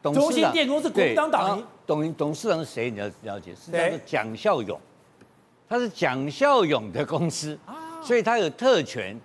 [0.04, 1.64] 中兴电工是国民党党仪。
[1.86, 2.92] 董董事长是谁？
[2.92, 4.80] 你要了解，是叫做蒋孝勇。
[5.70, 9.20] 他是蒋孝勇的公司，啊所以他有特权，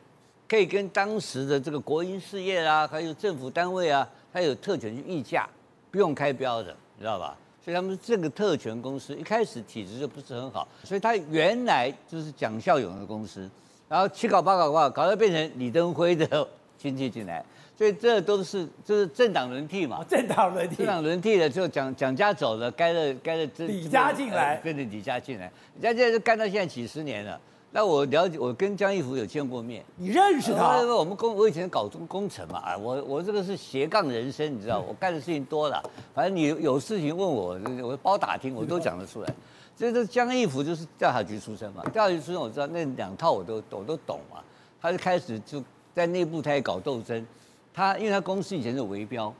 [0.48, 5.48] 可以跟当时的这个国营事业啊，还有政府单位啊，他有特权去议价，
[5.90, 7.36] 不用开标的，你知道吧？
[7.64, 13.48] 所以他们这个特权公司一开始体质就不是很好，所以他原来就是蒋孝勇的公司，
[13.88, 17.44] 然后七搞八搞八搞到变成李登辉的亲戚进来。
[17.82, 27.40] 所以这都是就是政党轮替嘛，政党轮替，政党轮替了，就蒋蒋家走了，该了该了，李家进来，跟着李家进来，李家现在就干到现在几十年了。
[27.72, 30.80] 那我了解，我跟江一福有见过面，你认识他？
[30.94, 35.82] 我们工我以前搞工工程嘛，啊，我我这个是斜杠人生，你知道，我干的事情多了，
[36.14, 39.34] 反正你有事情问我，我包打听，我都讲得出来。
[39.76, 44.38] 这这江一福就是调查局出身嘛，调查局出身我知道那两套我都我都懂嘛，
[44.80, 45.60] 他就开始就
[45.92, 47.26] 在内部他也搞斗争。
[47.74, 49.32] 他因为他公司以前是围标，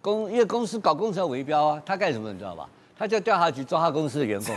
[0.00, 2.68] 公因为公司搞工程要围标啊，他干什么你知道吧？
[2.98, 4.54] 他叫调查局抓他公司的员工，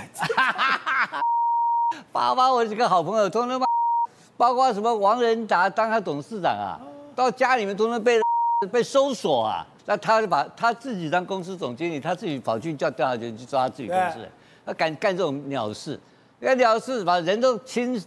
[2.12, 3.62] 爸爸，我几个好朋友，通通
[4.38, 6.80] 包括什么王仁达当他董事长啊，
[7.16, 8.20] 到家里面通通被
[8.72, 9.66] 被搜索啊。
[9.88, 14.28] 那他就把他自己当公司总经理，他自己跑去叫调查局去抓他自己公司，
[14.66, 15.99] 他敢干这种鸟事，
[16.39, 18.03] 那鸟事把人都清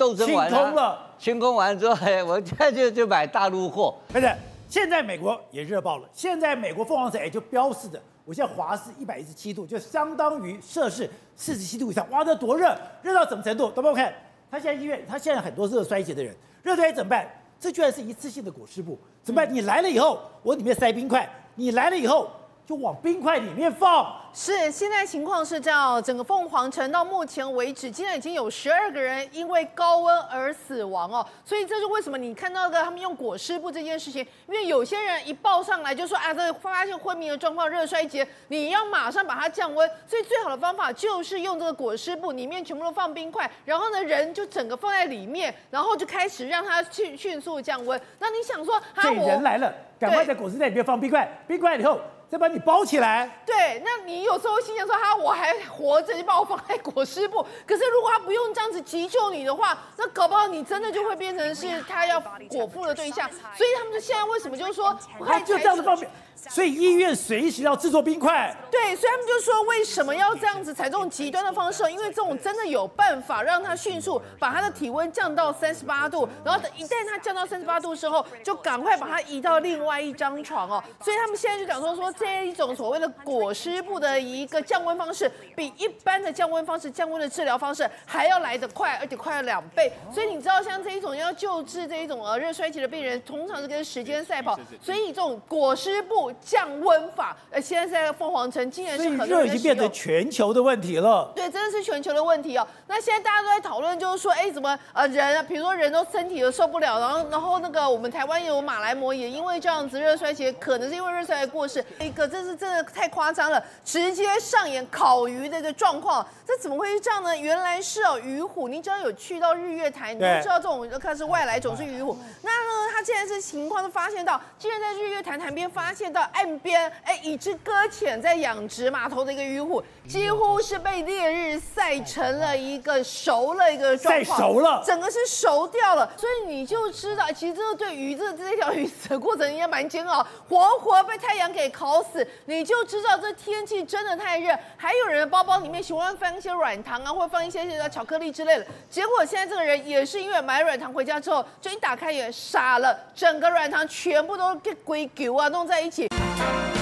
[0.00, 3.94] 斗争完了，清空了，清空完之后，哎，我现在就就买大陆货。
[4.14, 4.34] 而且
[4.66, 13.70] 现在美国也热爆了，现在美国凤凰城也就标示着，我现在华氏一百一十七度，就相当于摄氏四十七度以上，哇，这多热，热到什么程度？
[13.72, 14.10] 都不 OK。
[14.50, 17.28] 他现在医院，他现在很多热衰竭的人，热衰竭怎么办？
[17.60, 19.54] 这居然是一次性的裹尸布，怎么办？
[19.54, 22.30] 你来了以后，我里面塞冰块，你来了以后。
[22.70, 24.14] 就往冰块里面放。
[24.32, 31.26] 是，现在情况是这样，整个凤凰城到目前为止，竟然已经有十二个人因为高温而死亡哦。
[31.44, 39.90] 所以这是为什么你看到的他们用裹尸布这件事情，因为有些人一报上来就说啊，这发现昏迷的状况、热衰竭，你要马上把它降温。
[40.06, 48.00] 所以最好的方法就是用这个裹尸布，里面全部都放冰块，然后呢，人就整个放在里面，然后就开始让它迅迅速降温。
[48.20, 51.98] 那你想说，这人来了，赶快在裹尸袋里面放冰块，冰块以后。
[52.30, 53.28] 再把你包起来。
[53.44, 57.44] 对，那你有时候心想说，哈，我还活着，就把我放在裹尸布。
[57.66, 63.28] 可是如果他不用这样子急救你的话，那搞不好你真的就会变成是他要裹腹的对象。
[63.56, 66.08] 所以他们就现在为什么就是说，他就这样子方便。
[66.48, 68.54] 所以医院随时要制作冰块。
[68.70, 71.82] 对，所以他们就说为什么要这样子采这种极端的方式？
[71.90, 80.82] 因为这种真的有办法让他迅速把他的体温降到三十八度，然后等一旦他降到三十八度的时候，就赶快把他移到另外一张床哦。
[81.00, 89.92] 所以他们现在就讲说说这一种所谓的裹尸布的一个降温方式，比一般的降温方式、降温的治疗方式还要来得快，而且快了两倍。
[90.12, 94.58] 所以你知道像这一种要救治这一种呃热衰竭的病人，通常是跟时间赛跑。
[94.80, 96.29] 所以这种裹尸布。
[96.40, 101.32] 降温法，呃，现在在凤凰城竟然是很热，已经变成全球的问题了。
[101.34, 102.66] 对，真的是全球的问题哦。
[102.86, 111.84] 那现在大家都在讨论，就是说，哎，怎么呃人啊，比如说人都身体都受不了，然后然后那个我们台湾有马来貘也因为这样子热衰竭，可能是因为热衰竭过世。
[112.00, 117.36] 一个这是真的太夸张了，直接上演烤鱼的一个状况，这怎么会是这样呢？
[117.36, 122.16] 原来是哦，鱼虎，你只要有去到日月潭，你都知道这种看是外来种是鱼虎。
[122.42, 136.10] 那呢，他现在是情况都发现到，竟然在日月潭潭边发现到岸边，哎，一只搁浅在养殖码头的一个鱼虎，几乎是被烈日晒成了一个熟了一个状况，晒熟了，整个是熟掉了。
[136.16, 142.26] 所以你就知道，其实这个对鱼这这条鱼死的过程应该蛮煎熬，活活被太阳给烤死。
[142.46, 148.66] 你就知道这天气真的太热，还有人包包里面喜欢放一些软糖啊，或放一些些巧克力之类的。
[148.90, 156.09] 结果现在这个人也是因为买软糖回家之后，就一打开也傻了，整个软糖全部都给龟狗啊弄在一起。
[156.40, 156.79] Thank you.